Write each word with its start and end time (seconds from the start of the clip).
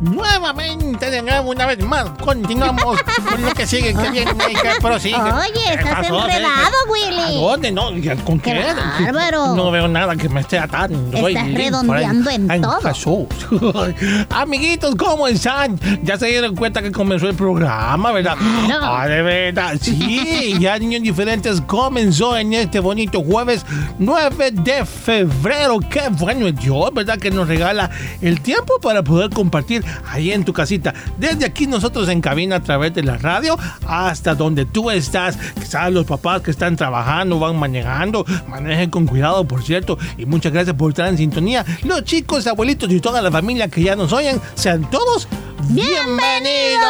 Nuevamente, 0.00 1.10
de 1.10 1.20
nuevo, 1.20 1.50
una 1.50 1.66
vez 1.66 1.84
más, 1.84 2.08
continuamos 2.24 2.98
con 3.28 3.42
lo 3.42 3.52
que 3.52 3.66
sigue, 3.66 3.94
que 3.94 4.10
viene 4.10 4.32
y 4.50 4.54
que 4.54 4.70
prosigue. 4.80 5.14
Oye, 5.14 5.52
¿Qué 5.66 5.74
estás 5.74 5.94
pasó, 6.00 6.20
enredado, 6.26 6.74
¿A 6.86 6.90
Willy. 6.90 7.40
dónde? 7.40 7.70
No, 7.70 7.94
¿y 7.94 8.02
¿con 8.24 8.40
qué? 8.40 8.64
Qué 8.96 9.04
bárbaro. 9.04 9.54
No 9.54 9.70
veo 9.70 9.88
nada 9.88 10.16
que 10.16 10.28
me 10.30 10.40
esté 10.40 10.58
atando. 10.58 11.28
Estás 11.28 11.52
redondeando 11.52 12.30
en 12.30 12.62
todo. 12.62 12.80
Jesús. 12.80 13.26
Amiguitos, 14.30 14.94
¿cómo 14.96 15.28
están? 15.28 15.78
Ya 16.02 16.16
se 16.16 16.26
dieron 16.28 16.56
cuenta 16.56 16.80
que 16.80 16.92
comenzó 16.92 17.28
el 17.28 17.36
programa, 17.36 18.10
¿verdad? 18.12 18.36
Claro. 18.64 18.82
Ah, 18.82 19.06
de 19.06 19.22
verdad. 19.22 19.74
Sí, 19.80 20.56
ya 20.60 20.78
Niños 20.78 21.02
Diferentes 21.02 21.60
comenzó 21.60 22.38
en 22.38 22.54
este 22.54 22.80
bonito 22.80 23.22
jueves 23.22 23.66
9 23.98 24.52
de 24.52 24.86
febrero. 24.86 25.78
Qué 25.90 26.08
bueno 26.10 26.46
es 26.46 26.56
Dios, 26.56 26.90
¿verdad? 26.94 27.18
Que 27.18 27.30
nos 27.30 27.46
regala 27.48 27.90
el 28.22 28.40
tiempo 28.40 28.80
para 28.80 29.02
poder 29.02 29.28
compartir 29.28 29.84
ahí 30.06 30.32
en 30.32 30.44
tu 30.44 30.52
casita. 30.52 30.94
Desde 31.16 31.44
aquí 31.44 31.66
nosotros 31.66 32.08
en 32.08 32.20
cabina 32.20 32.56
a 32.56 32.60
través 32.60 32.94
de 32.94 33.02
la 33.02 33.16
radio 33.18 33.58
hasta 33.86 34.34
donde 34.34 34.64
tú 34.64 34.90
estás. 34.90 35.36
Quizás 35.54 35.92
los 35.92 36.06
papás 36.06 36.42
que 36.42 36.50
están 36.50 36.76
trabajando, 36.76 37.38
van 37.38 37.58
manejando, 37.58 38.24
manejen 38.48 38.90
con 38.90 39.06
cuidado, 39.06 39.44
por 39.44 39.62
cierto. 39.62 39.98
Y 40.18 40.26
muchas 40.26 40.52
gracias 40.52 40.76
por 40.76 40.90
estar 40.90 41.08
en 41.08 41.16
sintonía. 41.16 41.64
Los 41.82 42.04
chicos, 42.04 42.46
abuelitos 42.46 42.90
y 42.90 43.00
toda 43.00 43.22
la 43.22 43.30
familia 43.30 43.68
que 43.68 43.82
ya 43.82 43.96
nos 43.96 44.12
oyen, 44.12 44.40
sean 44.54 44.88
todos 44.90 45.28
bienvenidos. 45.68 46.84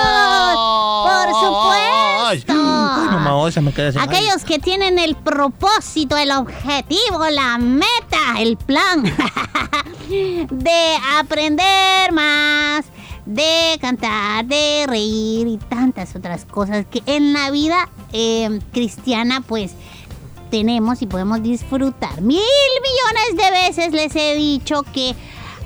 Por 1.05 1.29
supuesto. 1.35 2.53
Ay, 2.53 3.09
mamá, 3.11 3.51
se 3.51 3.61
me 3.61 3.73
queda 3.73 3.93
sin 3.93 4.01
aire. 4.01 4.17
Aquellos 4.17 4.45
que 4.45 4.59
tienen 4.59 4.99
el 4.99 5.17
propósito, 5.17 6.17
el 6.17 6.31
objetivo, 6.33 7.29
la 7.31 7.59
meta, 7.59 8.39
el 8.39 8.57
plan 8.57 9.03
de 10.09 10.97
aprender 11.19 12.13
más, 12.13 12.85
de 13.35 13.79
cantar, 13.81 14.45
de 14.45 14.85
reír 14.89 15.47
y 15.47 15.57
tantas 15.57 16.17
otras 16.17 16.45
cosas 16.45 16.85
que 16.91 17.03
en 17.07 17.33
la 17.33 17.51
vida 17.51 17.89
eh, 18.13 18.61
cristiana 18.73 19.41
pues 19.41 19.73
tenemos 20.51 21.01
y 21.01 21.07
podemos 21.07 21.43
disfrutar. 21.43 22.21
Mil 22.23 22.41
millones 22.41 23.45
de 23.45 23.51
veces 23.51 23.93
les 23.93 24.17
he 24.17 24.35
dicho 24.35 24.83
que 24.83 25.15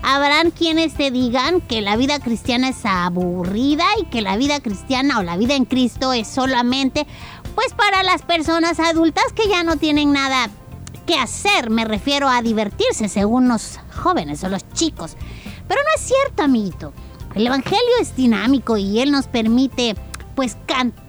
habrán 0.02 0.50
quienes 0.50 0.92
te 0.94 1.10
digan 1.10 1.62
que 1.62 1.80
la 1.80 1.96
vida 1.96 2.18
cristiana 2.18 2.68
es 2.68 2.84
aburrida 2.84 3.86
y 3.98 4.04
que 4.06 4.20
la 4.20 4.36
vida 4.36 4.60
cristiana 4.60 5.18
o 5.18 5.22
la 5.22 5.38
vida 5.38 5.54
en 5.54 5.64
Cristo 5.64 6.12
es 6.12 6.28
solamente 6.28 7.06
pues 7.54 7.72
para 7.72 8.02
las 8.02 8.22
personas 8.22 8.78
adultas 8.78 9.24
que 9.34 9.48
ya 9.48 9.64
no 9.64 9.76
tienen 9.76 10.12
nada 10.12 10.50
que 11.06 11.14
hacer. 11.14 11.70
Me 11.70 11.86
refiero 11.86 12.28
a 12.28 12.42
divertirse 12.42 13.08
según 13.08 13.48
los 13.48 13.78
jóvenes 14.02 14.44
o 14.44 14.50
los 14.50 14.68
chicos. 14.74 15.16
Pero 15.66 15.80
no 15.80 15.88
es 15.96 16.02
cierto, 16.02 16.42
amiguito. 16.42 16.92
El 17.34 17.46
Evangelio 17.46 17.80
es 18.00 18.14
dinámico 18.16 18.76
y 18.76 19.00
Él 19.00 19.10
nos 19.10 19.26
permite 19.26 19.96
pues 20.36 20.56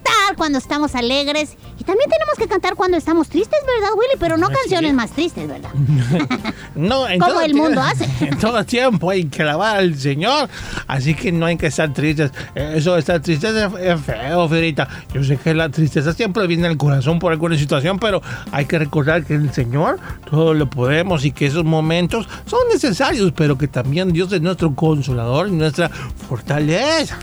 cantar 0.06 0.36
cuando 0.36 0.58
estamos 0.58 0.94
alegres 0.94 1.56
y 1.78 1.84
también 1.84 2.08
tenemos 2.10 2.34
que 2.38 2.46
cantar 2.48 2.74
cuando 2.74 2.96
estamos 2.96 3.28
tristes, 3.28 3.58
¿verdad, 3.66 3.90
Willy? 3.96 4.16
Pero 4.18 4.36
no 4.36 4.46
Así 4.46 4.54
canciones 4.56 4.90
es. 4.90 4.96
más 4.96 5.10
tristes, 5.10 5.48
¿verdad? 5.48 5.70
No, 6.74 7.08
en 7.08 7.20
Como 7.26 7.40
el 7.40 7.54
mundo 7.54 7.80
hace. 7.82 8.06
En 8.20 8.38
todo 8.38 8.64
tiempo 8.64 9.10
hay 9.10 9.24
que 9.24 9.42
alabar 9.42 9.78
al 9.78 9.96
Señor. 9.96 10.48
Así 10.86 11.14
que 11.14 11.32
no 11.32 11.46
hay 11.46 11.56
que 11.56 11.68
estar 11.68 11.92
tristes. 11.92 12.30
Eso 12.54 12.94
de 12.94 13.00
estar 13.00 13.20
tristes 13.20 13.54
es, 13.54 14.00
feo, 14.00 14.48
Ferita. 14.48 14.88
Yo 15.12 15.24
sé 15.24 15.36
que 15.36 15.54
la 15.54 15.68
tristeza 15.70 16.12
siempre 16.12 16.46
viene 16.46 16.66
al 16.66 16.76
corazón 16.76 17.18
por 17.18 17.32
alguna 17.32 17.56
situación, 17.56 17.98
pero 17.98 18.22
hay 18.52 18.66
que 18.66 18.78
recordar 18.78 19.24
que 19.24 19.34
el 19.34 19.52
Señor 19.52 19.98
todo 20.30 20.54
lo 20.54 20.68
podemos 20.68 21.24
y 21.24 21.32
que 21.32 21.46
esos 21.46 21.64
momentos 21.64 22.28
son 22.46 22.60
necesarios, 22.72 23.32
pero 23.34 23.56
que 23.56 23.68
también 23.68 24.12
Dios 24.12 24.32
es 24.32 24.40
nuestro 24.42 24.74
consolador 24.74 25.48
y 25.48 25.52
nuestra 25.52 25.88
fortaleza. 25.88 27.18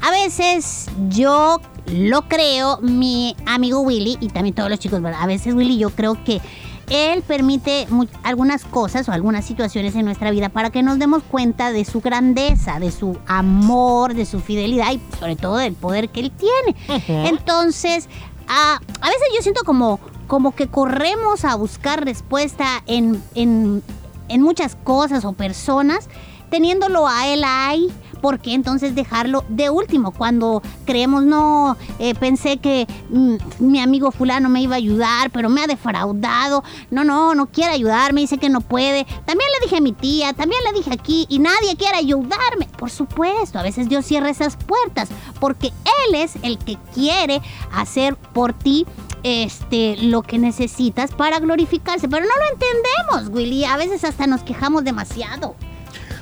A 0.00 0.10
veces 0.10 0.86
yo 1.08 1.60
lo 1.86 2.22
creo, 2.28 2.78
mi 2.80 3.36
amigo 3.46 3.80
Willy 3.80 4.16
y 4.20 4.28
también 4.28 4.54
todos 4.54 4.70
los 4.70 4.78
chicos, 4.78 5.00
¿verdad? 5.02 5.20
A 5.22 5.26
veces 5.26 5.54
Willy 5.54 5.78
yo 5.78 5.90
creo 5.90 6.22
que 6.24 6.40
él 6.90 7.22
permite 7.22 7.86
algunas 8.22 8.64
cosas 8.64 9.08
o 9.08 9.12
algunas 9.12 9.44
situaciones 9.44 9.94
en 9.94 10.04
nuestra 10.04 10.30
vida 10.30 10.50
para 10.50 10.70
que 10.70 10.82
nos 10.82 10.98
demos 10.98 11.22
cuenta 11.22 11.72
de 11.72 11.84
su 11.84 12.00
grandeza, 12.00 12.78
de 12.78 12.90
su 12.90 13.18
amor, 13.26 14.14
de 14.14 14.26
su 14.26 14.40
fidelidad 14.40 14.92
y 14.92 15.00
sobre 15.18 15.36
todo 15.36 15.56
del 15.56 15.74
poder 15.74 16.10
que 16.10 16.20
él 16.20 16.32
tiene. 16.32 17.28
Entonces, 17.28 18.08
a, 18.48 18.74
a 19.00 19.06
veces 19.06 19.28
yo 19.34 19.42
siento 19.42 19.62
como, 19.64 19.98
como 20.26 20.54
que 20.54 20.66
corremos 20.68 21.44
a 21.44 21.54
buscar 21.54 22.04
respuesta 22.04 22.82
en, 22.86 23.22
en, 23.34 23.82
en 24.28 24.42
muchas 24.42 24.76
cosas 24.76 25.24
o 25.24 25.32
personas, 25.32 26.08
teniéndolo 26.54 27.08
a 27.08 27.26
él 27.26 27.42
ahí. 27.44 27.90
¿Por 28.20 28.38
qué 28.38 28.54
entonces 28.54 28.94
dejarlo 28.94 29.44
de 29.48 29.70
último? 29.70 30.12
Cuando 30.12 30.62
creemos, 30.86 31.24
no, 31.24 31.76
eh, 31.98 32.14
pensé 32.14 32.58
que 32.58 32.86
mm, 33.10 33.34
mi 33.58 33.80
amigo 33.80 34.12
fulano 34.12 34.48
me 34.48 34.62
iba 34.62 34.74
a 34.74 34.78
ayudar, 34.78 35.30
pero 35.30 35.48
me 35.48 35.62
ha 35.62 35.66
defraudado. 35.66 36.62
No, 36.92 37.02
no, 37.02 37.34
no 37.34 37.46
quiere 37.46 37.72
ayudarme, 37.72 38.20
dice 38.20 38.38
que 38.38 38.48
no 38.48 38.60
puede. 38.60 39.04
También 39.26 39.50
le 39.58 39.66
dije 39.66 39.78
a 39.78 39.80
mi 39.80 39.92
tía, 39.92 40.32
también 40.32 40.60
le 40.64 40.78
dije 40.78 40.92
aquí, 40.94 41.26
y 41.28 41.40
nadie 41.40 41.76
quiere 41.76 41.96
ayudarme. 41.96 42.68
Por 42.78 42.90
supuesto, 42.90 43.58
a 43.58 43.62
veces 43.62 43.88
Dios 43.88 44.06
cierra 44.06 44.30
esas 44.30 44.56
puertas, 44.56 45.08
porque 45.40 45.72
Él 46.06 46.14
es 46.14 46.36
el 46.42 46.58
que 46.58 46.78
quiere 46.94 47.42
hacer 47.72 48.14
por 48.16 48.52
ti 48.52 48.86
este, 49.24 49.96
lo 49.96 50.22
que 50.22 50.38
necesitas 50.38 51.10
para 51.10 51.40
glorificarse. 51.40 52.08
Pero 52.08 52.24
no 52.24 52.32
lo 52.32 52.54
entendemos, 52.54 53.36
Willy. 53.36 53.64
A 53.64 53.76
veces 53.76 54.04
hasta 54.04 54.28
nos 54.28 54.44
quejamos 54.44 54.84
demasiado. 54.84 55.56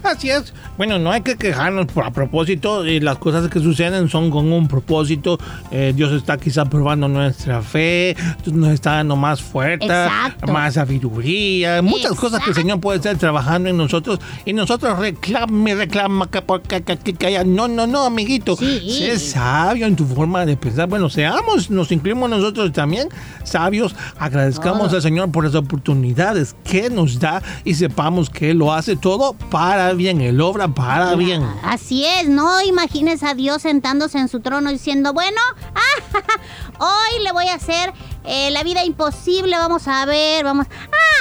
Así 0.03 0.31
es. 0.31 0.53
Bueno, 0.77 0.99
no 0.99 1.11
hay 1.13 1.21
que 1.23 1.37
quejarnos 1.37 1.87
a 2.03 2.11
propósito. 2.11 2.85
eh, 2.85 3.01
las 3.01 3.19
cosas 3.19 3.49
que 3.49 3.61
suceden 3.61 4.09
son 4.09 4.31
con 4.31 4.53
un 4.53 4.67
propósito. 4.69 5.39
Eh, 5.71 5.93
Dios 5.95 6.13
está 6.13 6.37
quizá 6.39 6.65
probando 6.65 7.09
nuestra 7.09 7.63
fe. 7.63 8.17
Nos 8.47 8.71
está 8.71 8.93
dando 8.93 9.17
más 9.17 9.41
fuerza, 9.41 10.05
Exacto. 10.07 10.53
más 10.53 10.75
sabiduría. 10.75 11.83
Muchas 11.83 12.13
cosas 12.13 12.43
que 12.43 12.51
el 12.51 12.57
Señor 12.57 12.81
puede 12.81 12.99
estar 12.99 13.17
trabajando 13.17 13.69
en 13.69 13.77
nosotros. 13.77 14.19
Y 14.45 14.53
nosotros 14.53 14.99
reclama 14.99 15.71
y 15.71 15.75
reclama 15.75 16.29
que, 16.31 16.43
que, 16.83 17.15
que, 17.15 17.27
haya- 17.27 17.45
No, 17.45 17.69
no, 17.69 17.87
no, 17.87 18.05
amiguito. 18.05 18.57
Sí. 18.57 18.81
Sé 18.99 19.19
sabio 19.19 19.87
en 19.87 19.95
tu 19.97 20.05
forma 20.07 20.45
de 20.47 20.57
pensar. 20.57 20.89
Bueno, 20.89 21.09
seamos, 21.11 21.71
nos 21.71 21.93
incluimos 21.93 22.29
nosotros 22.29 22.73
también 22.73 23.09
sabios. 23.45 23.95
Agradezcamos 24.19 24.89
Todo. 24.89 24.97
al 24.97 25.03
Señor 25.03 25.31
por 25.31 25.45
las 25.45 25.55
oportunidades 25.55 26.57
que 26.65 26.91
nos 26.91 27.19
da 27.21 27.43
y 27.65 27.75
sepamos 27.75 28.31
que 28.31 28.51
Él 28.51 28.59
lo 28.59 28.73
hace 28.73 28.97
todo 28.97 29.35
para 29.51 29.92
bien. 29.94 30.21
Él 30.21 30.41
obra 30.41 30.69
para 30.69 31.15
bien. 31.15 31.43
Así 31.62 32.05
es, 32.05 32.29
no 32.29 32.61
imagines 32.62 33.23
a 33.23 33.35
Dios 33.35 33.62
sentándose 33.62 34.19
en 34.19 34.29
su 34.29 34.41
trono 34.41 34.71
diciendo, 34.71 35.12
bueno, 35.12 35.41
hoy 36.79 37.23
le 37.23 37.33
voy 37.33 37.47
a 37.49 37.55
hacer 37.55 37.93
eh, 38.25 38.50
la 38.50 38.62
vida 38.62 38.85
imposible, 38.85 39.56
vamos 39.56 39.89
a 39.89 40.05
ver, 40.06 40.44
vamos... 40.44 40.67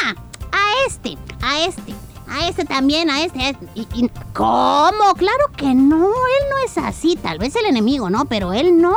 Ah, 0.06 0.15
a 0.51 0.88
este, 0.88 1.18
a 1.41 1.62
este, 1.62 1.94
a 2.29 2.47
este 2.47 2.65
también, 2.65 3.09
a 3.09 3.23
este, 3.23 3.39
a 3.41 3.50
este. 3.50 3.68
Y- 3.75 3.88
y- 3.94 4.12
¿Cómo? 4.33 5.13
Claro 5.18 5.45
que 5.56 5.73
no, 5.73 6.06
él 6.07 6.45
no 6.50 6.57
es 6.65 6.77
así, 6.77 7.15
tal 7.15 7.38
vez 7.39 7.56
el 7.56 7.65
enemigo, 7.65 8.09
¿no? 8.09 8.25
Pero 8.25 8.53
él 8.53 8.81
no. 8.81 8.95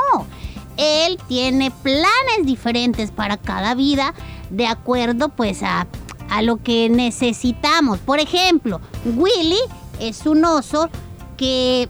Él 0.76 1.18
tiene 1.28 1.70
planes 1.70 2.08
diferentes 2.44 3.12
para 3.12 3.36
cada 3.36 3.74
vida 3.76 4.12
de 4.50 4.66
acuerdo 4.66 5.28
pues 5.28 5.62
a, 5.62 5.86
a 6.30 6.42
lo 6.42 6.56
que 6.58 6.88
necesitamos. 6.88 7.98
Por 7.98 8.18
ejemplo, 8.20 8.80
Willy 9.16 9.58
es 10.00 10.26
un 10.26 10.44
oso 10.44 10.88
que 11.36 11.88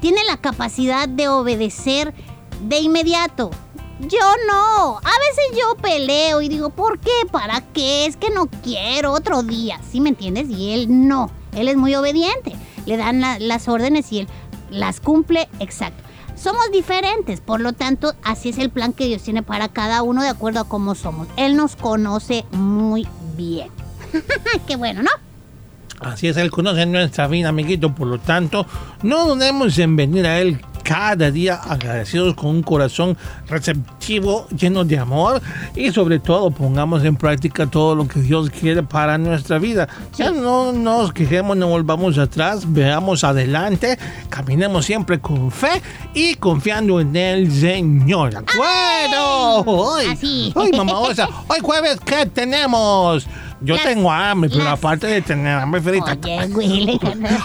tiene 0.00 0.24
la 0.24 0.36
capacidad 0.36 1.08
de 1.08 1.28
obedecer 1.28 2.14
de 2.62 2.78
inmediato. 2.80 3.50
Yo 4.00 4.18
no. 4.48 4.96
A 4.98 5.00
veces 5.00 5.58
yo 5.60 5.76
peleo 5.80 6.42
y 6.42 6.48
digo, 6.48 6.70
¿por 6.70 6.98
qué? 6.98 7.10
¿Para 7.30 7.60
qué? 7.72 8.06
Es 8.06 8.16
que 8.16 8.30
no 8.30 8.46
quiero 8.62 9.12
otro 9.12 9.42
día. 9.44 9.80
¿Sí 9.90 10.00
me 10.00 10.08
entiendes? 10.08 10.48
Y 10.50 10.72
él 10.72 11.08
no. 11.08 11.30
Él 11.54 11.68
es 11.68 11.76
muy 11.76 11.94
obediente. 11.94 12.54
Le 12.86 12.96
dan 12.96 13.20
la- 13.20 13.38
las 13.38 13.68
órdenes 13.68 14.10
y 14.12 14.20
él 14.20 14.28
las 14.70 14.98
cumple 15.00 15.48
exacto. 15.60 16.02
Somos 16.34 16.72
diferentes, 16.72 17.40
por 17.40 17.60
lo 17.60 17.72
tanto, 17.72 18.14
así 18.24 18.48
es 18.48 18.58
el 18.58 18.70
plan 18.70 18.92
que 18.92 19.06
Dios 19.06 19.22
tiene 19.22 19.44
para 19.44 19.68
cada 19.68 20.02
uno 20.02 20.22
de 20.22 20.28
acuerdo 20.30 20.58
a 20.60 20.68
cómo 20.68 20.96
somos. 20.96 21.28
Él 21.36 21.54
nos 21.54 21.76
conoce 21.76 22.44
muy 22.50 23.06
bien. 23.36 23.68
qué 24.66 24.76
bueno, 24.76 25.02
¿no? 25.02 25.10
Así 26.00 26.28
es, 26.28 26.36
Él 26.36 26.50
conoce 26.50 26.84
nuestra 26.86 27.28
vida, 27.28 27.50
amiguito. 27.50 27.94
Por 27.94 28.08
lo 28.08 28.18
tanto, 28.18 28.66
no 29.02 29.26
dudemos 29.26 29.78
en 29.78 29.94
venir 29.96 30.26
a 30.26 30.40
Él 30.40 30.60
cada 30.92 31.30
día 31.30 31.54
agradecidos 31.54 32.34
con 32.34 32.50
un 32.50 32.62
corazón 32.62 33.16
receptivo, 33.48 34.46
lleno 34.54 34.84
de 34.84 34.98
amor 34.98 35.40
y 35.74 35.90
sobre 35.90 36.18
todo 36.18 36.50
pongamos 36.50 37.02
en 37.02 37.16
práctica 37.16 37.66
todo 37.66 37.94
lo 37.94 38.06
que 38.06 38.20
Dios 38.20 38.50
quiere 38.50 38.82
para 38.82 39.16
nuestra 39.16 39.58
vida. 39.58 39.88
Ya 40.18 40.30
no 40.32 40.70
nos 40.70 41.14
quejemos, 41.14 41.56
no 41.56 41.68
volvamos 41.68 42.18
atrás, 42.18 42.70
veamos 42.70 43.24
adelante, 43.24 43.98
caminemos 44.28 44.84
siempre 44.84 45.18
con 45.18 45.50
fe 45.50 45.80
y 46.12 46.34
confiando 46.34 47.00
en 47.00 47.16
el 47.16 47.50
Señor. 47.50 48.32
¿De 48.32 48.38
acuerdo? 48.40 49.64
Hoy, 49.64 50.52
hoy, 50.54 50.72
mamá 50.72 50.98
Osa, 50.98 51.26
hoy 51.48 51.60
jueves, 51.62 52.00
¿qué 52.04 52.26
tenemos? 52.26 53.26
Yo 53.64 53.74
Las- 53.74 53.84
tengo 53.84 54.10
hambre, 54.10 54.50
pero 54.50 54.64
las- 54.64 54.74
aparte 54.74 55.06
de 55.06 55.22
tener 55.22 55.56
hambre, 55.58 55.80
Ferita, 55.80 56.16
Oye, 56.22 56.46
Willy. 56.54 57.00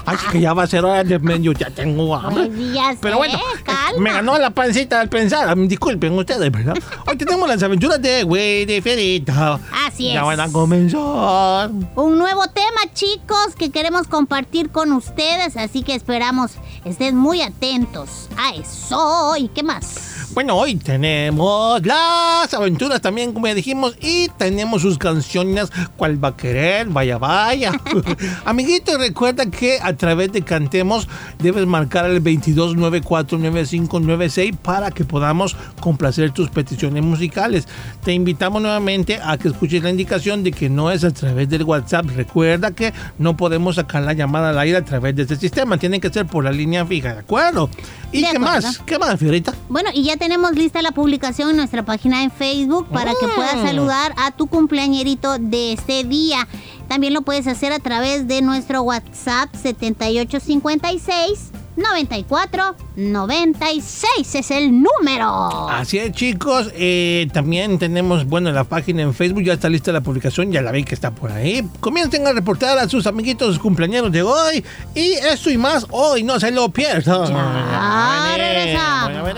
Ay, 0.06 0.18
que 0.32 0.42
ya 0.42 0.54
va 0.54 0.64
a 0.64 0.68
ser 0.68 0.84
hora 0.84 1.04
de 1.04 1.20
medio, 1.20 1.52
ya 1.52 1.70
tengo 1.70 2.16
hambre. 2.16 2.50
Ay, 2.54 2.72
ya 2.74 2.92
sé, 2.94 2.98
Pero 3.02 3.18
bueno, 3.18 3.38
calma. 3.64 4.00
me 4.00 4.12
ganó 4.12 4.38
la 4.38 4.50
pancita 4.50 5.00
al 5.00 5.10
pensar. 5.10 5.56
Disculpen 5.68 6.14
ustedes, 6.18 6.52
¿verdad? 6.52 6.76
Hoy 7.08 7.18
tenemos 7.18 7.48
las 7.48 7.62
aventuras 7.62 8.02
de 8.02 8.26
de 8.68 8.82
Ferita. 8.82 9.60
Así 9.86 10.12
Ya 10.14 10.22
es. 10.22 10.26
van 10.26 10.40
a 10.40 10.52
comenzar. 10.52 11.70
Un 11.96 12.18
nuevo 12.18 12.48
tema, 12.48 12.92
chicos, 12.94 13.56
que 13.58 13.70
queremos 13.72 14.08
compartir 14.08 14.70
con 14.70 14.92
ustedes, 14.94 15.56
así 15.58 15.84
que 15.84 15.94
esperamos 15.96 16.52
estén 16.86 17.16
muy 17.16 17.42
atentos 17.42 18.30
a 18.38 18.54
eso. 18.56 19.36
¿Y 19.38 19.50
qué 19.50 19.64
más? 19.64 20.17
Bueno, 20.38 20.54
hoy 20.56 20.76
tenemos 20.76 21.84
las 21.84 22.54
aventuras 22.54 23.02
también, 23.02 23.34
como 23.34 23.48
ya 23.48 23.56
dijimos, 23.56 23.98
y 24.00 24.30
tenemos 24.38 24.84
sus 24.84 25.00
canciones, 25.00 25.72
¿Cuál 25.98 26.24
va 26.24 26.28
a 26.28 26.38
querer? 26.38 26.86
Vaya, 26.90 27.18
vaya. 27.18 27.72
Amiguito, 28.46 29.00
recuerda 29.00 29.48
que 29.48 29.80
a 29.82 29.94
través 29.94 30.32
de 30.32 30.44
Cantemos 30.44 31.08
debes 31.40 31.66
marcar 31.66 32.06
el 32.06 32.24
22949596 32.24 34.56
para 34.58 34.92
que 34.92 35.06
podamos 35.06 35.58
complacer 35.80 36.30
tus 36.30 36.52
peticiones 36.52 37.04
musicales. 37.04 37.68
Te 38.04 38.14
invitamos 38.14 38.62
nuevamente 38.62 39.20
a 39.24 39.40
que 39.40 39.48
escuches 39.48 39.82
la 39.82 39.90
indicación 39.90 40.44
de 40.44 40.52
que 40.52 40.70
no 40.70 40.92
es 40.92 41.04
a 41.04 41.10
través 41.10 41.50
del 41.50 41.64
WhatsApp. 41.64 42.06
Recuerda 42.16 42.70
que 42.70 42.94
no 43.18 43.36
podemos 43.36 43.78
sacar 43.78 44.04
la 44.04 44.14
llamada 44.14 44.52
al 44.52 44.60
aire 44.60 44.78
a 44.78 44.86
través 44.86 45.16
de 45.16 45.24
este 45.24 45.38
sistema, 45.38 45.80
tiene 45.80 46.00
que 46.00 46.14
ser 46.14 46.28
por 46.28 46.44
la 46.44 46.52
línea 46.52 46.86
fija, 46.86 47.14
¿de 47.14 47.22
acuerdo? 47.22 47.72
¿Y 48.12 48.22
De 48.22 48.30
qué 48.30 48.38
acuerdo. 48.38 48.46
más? 48.46 48.78
¿Qué 48.86 49.00
más, 49.00 49.18
Fiorita? 49.18 49.56
Bueno, 49.68 49.90
y 49.94 50.04
ya 50.04 50.16
tenemos 50.28 50.52
lista 50.58 50.82
la 50.82 50.92
publicación 50.92 51.52
en 51.52 51.56
nuestra 51.56 51.84
página 51.86 52.20
de 52.22 52.30
Facebook 52.30 52.86
para 52.90 53.12
que 53.12 53.28
puedas 53.34 53.56
Mm. 53.56 53.66
saludar 53.66 54.14
a 54.18 54.32
tu 54.32 54.48
cumpleañerito 54.48 55.38
de 55.40 55.72
este 55.72 56.04
día. 56.04 56.46
También 56.90 57.14
lo 57.14 57.22
puedes 57.22 57.48
hacer 57.48 57.72
a 57.72 57.80
través 57.80 58.28
de 58.28 58.42
nuestro 58.42 58.82
WhatsApp 58.82 59.56
7856 59.56 61.52
94 61.78 62.76
96 62.98 64.36
es 64.36 64.52
el 64.52 64.72
número. 64.84 65.70
Así 65.70 65.98
es, 66.00 66.12
chicos. 66.12 66.72
Eh, 66.76 67.30
también 67.32 67.80
tenemos, 67.80 68.26
bueno, 68.26 68.52
la 68.52 68.66
página 68.66 69.04
en 69.04 69.14
Facebook. 69.14 69.44
Ya 69.44 69.54
está 69.54 69.70
lista 69.70 69.94
la 69.94 70.02
publicación. 70.02 70.52
Ya 70.52 70.62
la 70.62 70.72
vi 70.72 70.84
que 70.84 70.94
está 70.96 71.12
por 71.12 71.32
ahí. 71.32 71.66
Comiencen 71.80 72.28
a 72.28 72.34
reportar 72.34 72.78
a 72.80 72.90
sus 72.90 73.08
amiguitos 73.08 73.60
cumpleaños 73.60 74.12
de 74.12 74.24
hoy. 74.24 74.66
Y 74.94 75.12
eso 75.14 75.50
y 75.52 75.58
más 75.58 75.86
hoy. 75.92 76.24
No 76.24 76.38
se 76.40 76.52
lo 76.52 76.68
pierdan. 76.70 77.28
Ya 77.32 78.36
regresamos. 78.38 79.38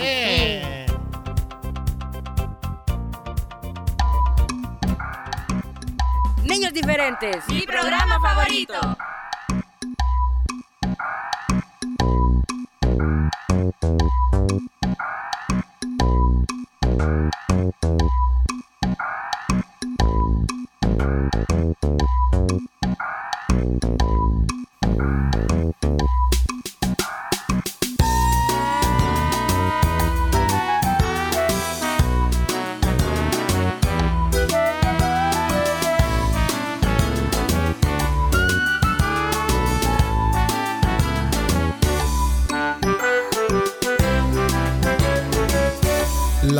Niños 6.49 6.73
diferentes. 6.73 7.47
Mi 7.49 7.61
programa 7.61 8.19
favorito. 8.19 8.97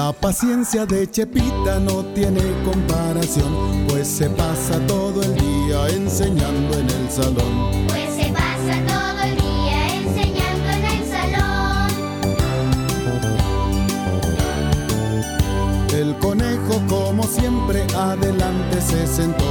La 0.09 0.13
paciencia 0.13 0.87
de 0.87 1.07
Chepita 1.07 1.79
no 1.79 2.03
tiene 2.15 2.41
comparación, 2.65 3.85
pues 3.87 4.07
se 4.07 4.27
pasa 4.27 4.79
todo 4.87 5.21
el 5.21 5.35
día 5.35 5.87
enseñando 5.89 6.79
en 6.79 6.89
el 6.89 7.11
salón. 7.11 7.85
Pues 7.87 8.15
se 8.15 8.31
pasa 8.31 8.81
todo 8.87 9.21
el 9.21 9.35
día 9.35 9.97
enseñando 9.97 10.67
en 10.71 10.85
el 10.85 11.05
salón. 11.05 11.91
El 15.93 16.17
conejo, 16.17 16.81
como 16.87 17.21
siempre, 17.25 17.85
adelante 17.95 18.81
se 18.81 19.05
sentó 19.05 19.45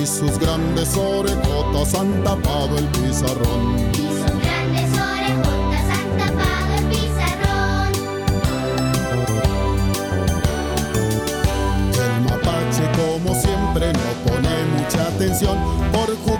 y 0.00 0.06
sus 0.06 0.38
grandes 0.38 0.96
orejotas 0.96 1.92
han 1.96 2.22
tapado 2.22 2.78
el 2.78 2.86
pizarrón. 2.86 3.90
Y 3.90 3.96
sus 3.96 4.30
grandes 4.40 4.92
orejotas 4.92 5.63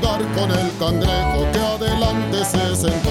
con 0.01 0.51
el 0.51 0.71
cangrejo 0.79 1.47
que 1.53 1.59
adelante 1.59 2.45
se 2.45 2.77
sentó. 2.77 3.11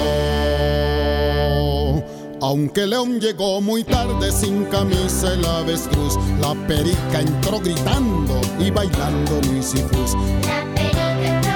Aunque 2.42 2.86
León 2.86 3.20
llegó 3.22 3.62
muy 3.62 3.84
tarde 3.84 4.32
sin 4.32 4.66
camisa 4.66 5.34
el 5.34 5.46
avestruz, 5.46 6.18
la 6.42 6.54
perica 6.68 7.22
entró 7.22 7.60
gritando 7.60 8.42
y 8.60 8.70
bailando 8.70 9.40
misifus. 9.50 10.14
La 10.46 10.66
perica 10.76 11.26
entró 11.26 11.53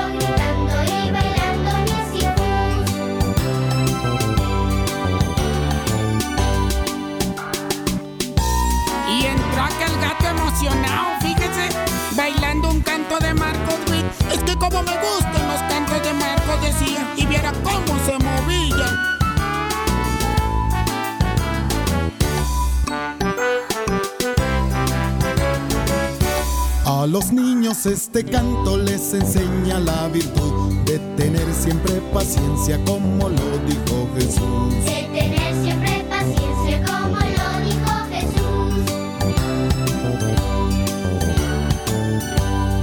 como 14.59 14.83
me 14.83 14.91
gustan 14.97 15.47
los 15.47 15.61
cantos 15.69 16.01
de 16.03 16.13
Marcos, 16.13 16.61
decía, 16.61 17.13
y 17.15 17.25
viera 17.25 17.51
cómo 17.63 17.99
se 18.05 18.17
movía. 18.17 19.17
A 26.85 27.05
los 27.05 27.31
niños 27.31 27.85
este 27.85 28.23
canto 28.25 28.77
les 28.77 29.13
enseña 29.13 29.79
la 29.79 30.07
virtud 30.07 30.73
de 30.85 30.99
tener 31.15 31.53
siempre 31.53 32.01
paciencia 32.13 32.79
como 32.85 33.29
lo 33.29 33.57
dijo 33.67 34.09
Jesús. 34.15 34.73
De 34.85 35.07
tener 35.13 35.63
siempre 35.63 36.05
paciencia 36.09 36.83
como 36.85 37.15
lo 37.15 37.36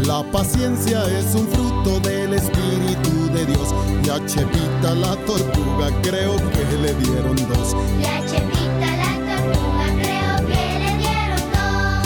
La 0.07 0.23
paciencia 0.31 1.03
es 1.19 1.35
un 1.35 1.49
fruto 1.49 1.99
del 2.01 2.35
Espíritu 2.35 3.33
de 3.33 3.47
Dios 3.47 3.75
y 4.05 4.11
a 4.11 4.25
Chepita 4.27 4.95
la 4.95 5.17
tortuga 5.25 5.89
creo 6.03 6.37
que 6.37 6.65
le 6.83 6.93
dieron 6.95 7.37
dos. 7.37 7.75
Y 7.99 8.05
a 8.05 8.21
Chepita 8.27 8.97
la 8.97 9.15
tortuga 9.37 9.87
creo 10.03 10.37
que 10.47 10.79
le 10.79 10.91
dieron 10.99 11.43
dos. 11.53 12.05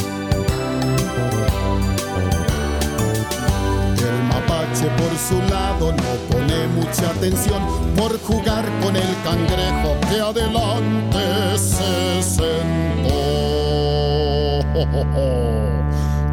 El 4.81 5.19
su 5.19 5.39
lado 5.51 5.93
no 5.93 6.13
pone 6.31 6.69
mucha 6.69 7.11
atención 7.11 7.61
por 7.97 8.17
jugar 8.21 8.65
con 8.81 8.95
el 8.95 9.17
cangrejo 9.25 9.97
que 10.09 10.21
adelante 10.21 11.59
se 11.59 12.23
sentó. 12.23 13.19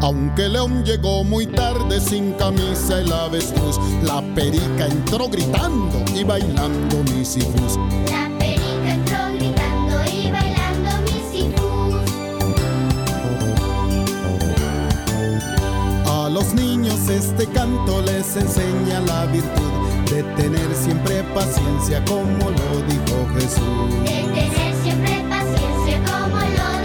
Aunque 0.06 0.48
León 0.48 0.84
llegó 0.84 1.24
muy 1.24 1.48
tarde 1.48 1.98
sin 2.00 2.32
camisa 2.34 3.00
el 3.00 3.12
avestruz, 3.12 3.76
la 4.04 4.22
perica 4.36 4.86
entró 4.86 5.28
gritando 5.28 6.00
y 6.14 6.22
bailando 6.22 7.02
misifus. 7.12 7.76
La 8.08 8.30
perica 8.38 8.94
entró 8.94 9.18
gritando 9.34 9.96
y 10.14 10.30
bailando 10.30 10.90
misifus. 11.10 11.96
A 16.06 16.28
los 16.28 16.54
niños 16.54 17.08
este 17.08 17.48
canto 17.48 18.00
les 18.02 18.36
enseña 18.36 19.00
la 19.00 19.26
virtud 19.26 19.72
de 20.08 20.22
tener 20.40 20.72
siempre 20.76 21.24
paciencia 21.34 22.04
como 22.04 22.48
lo 22.50 22.80
dijo 22.86 23.26
Jesús. 23.34 24.04
De 24.04 24.22
tener 24.22 24.72
siempre 24.84 25.24
paciencia 25.28 26.00
como 26.04 26.36
lo 26.36 26.44
dijo 26.44 26.54
Jesús. 26.54 26.75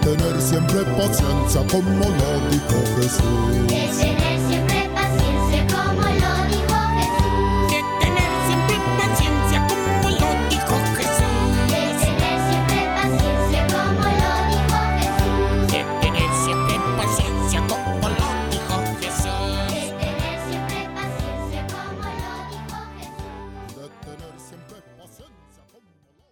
Tener 0.00 0.40
siempre 0.40 0.82
paciencia 0.96 1.64
como 1.70 2.04
lo 2.08 2.40
dijo 2.50 2.78
Jesús. 2.96 3.66
De 3.66 3.88
tener 3.98 4.38
siempre 4.48 4.88
paciencia 4.94 5.66
como 5.66 6.02
lo 6.02 6.32
dijo 6.52 6.78
Jesús. 6.98 7.70
De 7.70 7.80
tener 8.00 8.32
siempre 8.46 8.76
paciencia 8.98 9.58
como 9.68 9.98
lo 10.10 10.30
dijo 10.48 10.76
Jesús. 10.96 11.68
De 11.68 11.82
tener 12.00 12.38
siempre 12.48 12.78
paciencia 12.96 13.60
como 13.74 14.06
lo 14.20 14.32
dijo 14.50 14.78
Jesús. 14.98 15.66
De 15.72 15.80
tener 16.00 16.30
siempre 16.44 16.76
paciencia 16.96 17.60
como 17.68 18.08
lo 18.08 18.28
dijo 18.50 18.76
Jesús. 19.00 19.58
De 19.72 19.82
tener 19.98 20.36
siempre 20.48 20.78
paciencia 20.94 21.60
como 21.68 22.08
lo 22.18 22.32
dijo 22.52 22.78
Jesús. 22.98 23.76
De 23.76 23.86
tener 24.04 24.34
siempre 24.38 24.78
paciencia 24.98 25.62
como 25.72 25.90
lo 26.16 26.24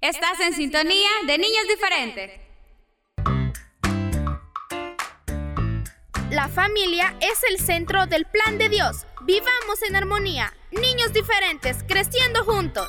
Estás 0.00 0.40
en 0.40 0.54
sintonía 0.54 1.10
de 1.26 1.38
niños 1.38 1.66
diferentes. 1.68 2.49
Familia 6.50 7.16
es 7.20 7.42
el 7.48 7.58
centro 7.64 8.06
del 8.06 8.26
plan 8.26 8.58
de 8.58 8.68
Dios. 8.68 9.06
Vivamos 9.22 9.82
en 9.86 9.96
armonía. 9.96 10.52
Niños 10.72 11.12
diferentes, 11.12 11.78
creciendo 11.86 12.44
juntos. 12.44 12.88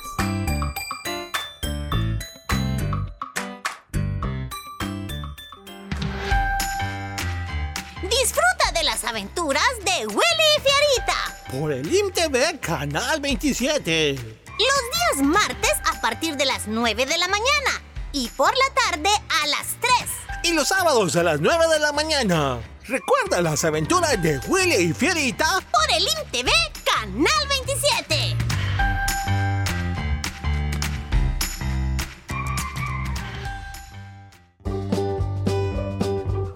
Disfruta 8.02 8.72
de 8.74 8.84
las 8.84 9.04
aventuras 9.04 9.62
de 9.84 10.06
Willy 10.06 10.48
y 10.56 10.60
Fierita. 10.60 11.58
Por 11.58 11.72
el 11.72 11.92
IMTV 11.92 12.60
Canal 12.60 13.20
27. 13.20 14.14
Los 14.14 15.18
días 15.18 15.26
martes 15.26 15.72
a 15.90 16.00
partir 16.00 16.36
de 16.36 16.44
las 16.44 16.66
9 16.66 17.06
de 17.06 17.18
la 17.18 17.28
mañana 17.28 17.82
y 18.12 18.28
por 18.28 18.52
la 18.52 18.74
tarde 18.74 19.10
a 19.42 19.46
las 19.46 19.76
3. 19.80 20.50
Y 20.50 20.52
los 20.54 20.68
sábados 20.68 21.16
a 21.16 21.22
las 21.22 21.40
9 21.40 21.68
de 21.68 21.78
la 21.78 21.92
mañana. 21.92 22.60
Recuerda 22.88 23.40
las 23.40 23.64
aventuras 23.64 24.20
de 24.20 24.40
Willy 24.48 24.74
y 24.74 24.92
Fierita. 24.92 25.46
Por 25.70 25.96
el 25.96 26.02
IMTV 26.02 26.50
Canal 26.84 27.48
27. 27.48 28.36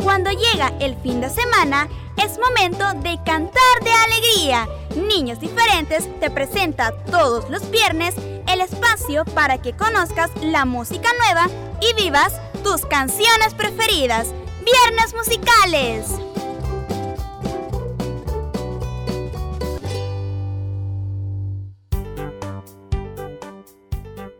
Cuando 0.03 0.31
llega 0.31 0.73
el 0.81 0.97
fin 1.01 1.21
de 1.21 1.31
semana, 1.31 1.89
es 2.17 2.39
momento 2.39 2.93
de 2.95 3.19
cantar 3.25 3.85
de 3.85 3.93
alegría. 3.93 4.69
Niños 4.97 5.39
Diferentes 5.39 6.09
te 6.19 6.29
presenta 6.31 6.91
todos 7.05 7.49
los 7.51 7.71
viernes 7.71 8.17
el 8.49 8.61
espacio 8.61 9.25
para 9.27 9.59
que 9.59 9.77
conozcas 9.77 10.31
la 10.43 10.65
música 10.65 11.09
nueva 11.19 11.49
y 11.81 11.95
vivas 12.03 12.33
tus 12.65 12.85
canciones 12.85 13.55
preferidas. 13.55 14.29
Viernes 14.67 15.15
musicales. 15.15 16.11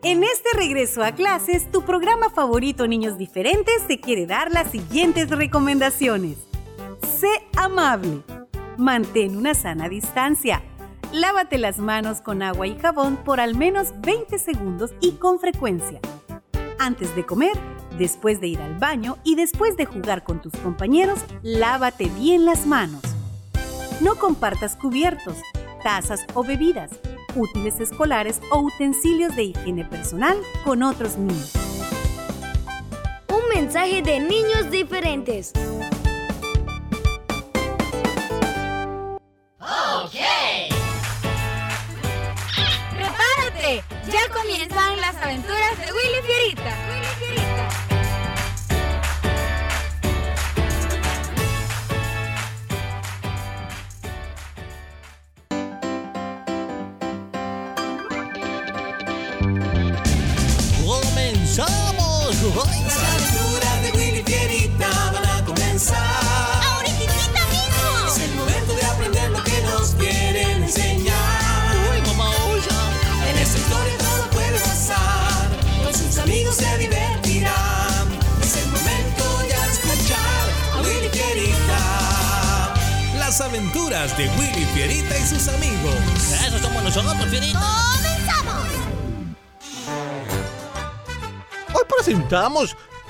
En 0.03 0.23
este 0.23 0.49
regreso 0.57 1.01
a 1.01 1.13
clases, 1.13 1.71
tu 1.71 1.83
programa 1.83 2.29
favorito 2.29 2.87
Niños 2.89 3.17
Diferentes 3.17 3.87
te 3.87 4.01
quiere 4.01 4.25
dar 4.25 4.51
las 4.51 4.69
siguientes 4.71 5.29
recomendaciones. 5.29 6.37
Sé 7.19 7.29
amable. 7.55 8.21
Mantén 8.77 9.37
una 9.37 9.53
sana 9.53 9.87
distancia. 9.87 10.61
Lávate 11.13 11.57
las 11.57 11.77
manos 11.77 12.19
con 12.19 12.41
agua 12.41 12.67
y 12.67 12.77
jabón 12.77 13.15
por 13.15 13.39
al 13.39 13.55
menos 13.55 13.93
20 14.01 14.37
segundos 14.39 14.93
y 14.99 15.13
con 15.13 15.39
frecuencia. 15.39 16.01
Antes 16.79 17.15
de 17.15 17.25
comer, 17.25 17.57
después 17.97 18.39
de 18.39 18.47
ir 18.47 18.59
al 18.59 18.77
baño 18.77 19.17
y 19.23 19.35
después 19.35 19.77
de 19.77 19.85
jugar 19.85 20.23
con 20.23 20.41
tus 20.41 20.53
compañeros, 20.53 21.19
lávate 21.41 22.09
bien 22.09 22.45
las 22.45 22.65
manos. 22.65 23.01
No 24.01 24.15
compartas 24.15 24.75
cubiertos, 24.75 25.37
tazas 25.83 26.25
o 26.33 26.43
bebidas, 26.43 26.91
útiles 27.35 27.79
escolares 27.79 28.39
o 28.51 28.59
utensilios 28.59 29.35
de 29.35 29.43
higiene 29.45 29.85
personal 29.85 30.37
con 30.63 30.83
otros 30.83 31.17
niños. 31.17 31.53
Un 33.29 33.49
mensaje 33.53 34.01
de 34.01 34.19
niños 34.19 34.69
diferentes. 34.71 35.53
¡Prepárate! 42.91 43.83
Ya 44.11 44.33
comienzan 44.33 45.01
las 45.01 45.15
aventuras 45.17 45.77
de 45.77 45.91
Willy 45.93 46.21
Fierita. 46.25 46.63
Willy 46.63 47.01
Fierita. 47.01 47.06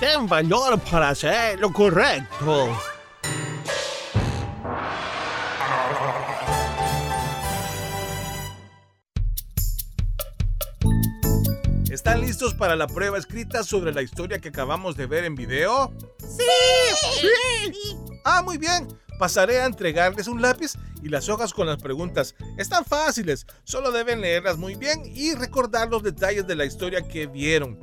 Ten 0.00 0.26
valor 0.26 0.80
para 0.80 1.10
hacer 1.10 1.60
lo 1.60 1.72
correcto. 1.72 2.76
¿Están 11.88 12.20
listos 12.20 12.54
para 12.54 12.74
la 12.74 12.88
prueba 12.88 13.16
escrita 13.16 13.62
sobre 13.62 13.92
la 13.92 14.02
historia 14.02 14.40
que 14.40 14.48
acabamos 14.48 14.96
de 14.96 15.06
ver 15.06 15.24
en 15.24 15.36
video? 15.36 15.92
¡Sí! 16.18 17.96
Ah, 18.24 18.42
muy 18.42 18.58
bien. 18.58 18.88
Pasaré 19.20 19.60
a 19.60 19.66
entregarles 19.66 20.26
un 20.26 20.42
lápiz 20.42 20.72
y 21.02 21.08
las 21.08 21.28
hojas 21.28 21.52
con 21.52 21.68
las 21.68 21.80
preguntas. 21.80 22.34
Están 22.56 22.84
fáciles, 22.84 23.46
solo 23.62 23.92
deben 23.92 24.20
leerlas 24.20 24.58
muy 24.58 24.74
bien 24.74 25.02
y 25.04 25.34
recordar 25.34 25.88
los 25.88 26.02
detalles 26.02 26.46
de 26.46 26.56
la 26.56 26.64
historia 26.64 27.02
que 27.02 27.26
vieron. 27.26 27.78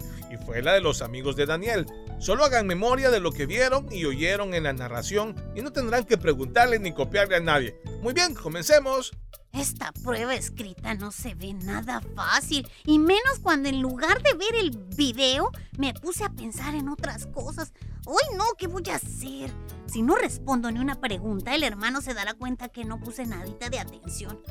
Fue 0.45 0.61
la 0.61 0.73
de 0.73 0.81
los 0.81 1.01
amigos 1.01 1.35
de 1.35 1.45
Daniel. 1.45 1.85
Solo 2.19 2.45
hagan 2.45 2.67
memoria 2.67 3.09
de 3.09 3.19
lo 3.19 3.31
que 3.31 3.45
vieron 3.45 3.91
y 3.91 4.05
oyeron 4.05 4.53
en 4.53 4.63
la 4.63 4.73
narración 4.73 5.35
y 5.55 5.61
no 5.61 5.71
tendrán 5.71 6.05
que 6.05 6.17
preguntarle 6.17 6.79
ni 6.79 6.93
copiarle 6.93 7.37
a 7.37 7.39
nadie. 7.39 7.79
Muy 8.01 8.13
bien, 8.13 8.35
comencemos. 8.35 9.11
Esta 9.51 9.91
prueba 10.03 10.35
escrita 10.35 10.95
no 10.95 11.11
se 11.11 11.33
ve 11.33 11.53
nada 11.53 12.01
fácil, 12.13 12.69
y 12.83 12.99
menos 12.99 13.39
cuando 13.41 13.69
en 13.69 13.81
lugar 13.81 14.21
de 14.21 14.33
ver 14.33 14.53
el 14.59 14.71
video 14.97 15.49
me 15.77 15.93
puse 15.93 16.25
a 16.25 16.29
pensar 16.29 16.75
en 16.75 16.89
otras 16.89 17.25
cosas. 17.27 17.71
¡Ay 18.05 18.37
no! 18.37 18.43
¿Qué 18.57 18.67
voy 18.67 18.83
a 18.91 18.95
hacer? 18.95 19.51
Si 19.87 20.01
no 20.01 20.15
respondo 20.15 20.71
ni 20.71 20.79
una 20.79 20.99
pregunta, 20.99 21.55
el 21.55 21.63
hermano 21.63 22.01
se 22.01 22.13
dará 22.13 22.33
cuenta 22.33 22.69
que 22.69 22.85
no 22.85 22.99
puse 22.99 23.25
nadita 23.25 23.69
de 23.69 23.79
atención. 23.79 24.41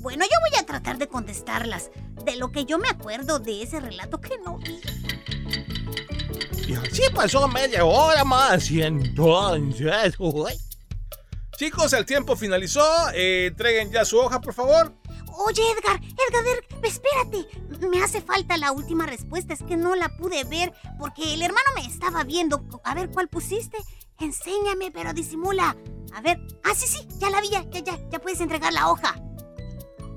Bueno, 0.00 0.24
yo 0.24 0.38
voy 0.48 0.58
a 0.58 0.66
tratar 0.66 0.98
de 0.98 1.08
contestarlas, 1.08 1.90
de 2.24 2.36
lo 2.36 2.52
que 2.52 2.64
yo 2.64 2.78
me 2.78 2.88
acuerdo 2.88 3.38
de 3.38 3.62
ese 3.62 3.80
relato 3.80 4.20
que 4.20 4.38
no 4.38 4.58
vi. 4.58 4.80
Y 6.66 6.74
así 6.74 7.02
pasó 7.14 7.46
media 7.48 7.84
hora 7.84 8.24
más 8.24 8.70
y 8.70 8.82
entonces... 8.82 10.14
uy, 10.18 10.52
Chicos, 11.56 11.92
el 11.94 12.04
tiempo 12.04 12.36
finalizó. 12.36 12.84
Eh, 13.14 13.46
entreguen 13.46 13.90
ya 13.90 14.04
su 14.04 14.18
hoja, 14.18 14.40
por 14.40 14.52
favor. 14.52 14.94
Oye, 15.38 15.62
Edgar, 15.72 16.00
Edgar, 16.02 16.44
Edgar, 16.46 16.84
espérate. 16.84 17.88
Me 17.88 18.02
hace 18.02 18.20
falta 18.20 18.56
la 18.58 18.72
última 18.72 19.06
respuesta. 19.06 19.54
Es 19.54 19.62
que 19.62 19.76
no 19.76 19.94
la 19.94 20.10
pude 20.16 20.44
ver 20.44 20.72
porque 20.98 21.34
el 21.34 21.42
hermano 21.42 21.66
me 21.74 21.86
estaba 21.86 22.24
viendo. 22.24 22.62
A 22.84 22.94
ver, 22.94 23.10
¿cuál 23.10 23.28
pusiste? 23.28 23.78
Enséñame, 24.20 24.90
pero 24.92 25.12
disimula. 25.12 25.76
A 26.14 26.20
ver. 26.20 26.40
Ah, 26.64 26.74
sí, 26.74 26.86
sí, 26.86 27.06
ya 27.18 27.30
la 27.30 27.40
vi, 27.40 27.50
ya, 27.50 27.64
ya, 27.70 27.82
ya, 28.10 28.18
puedes 28.18 28.40
entregar 28.40 28.72
la 28.72 28.88
hoja. 28.88 29.14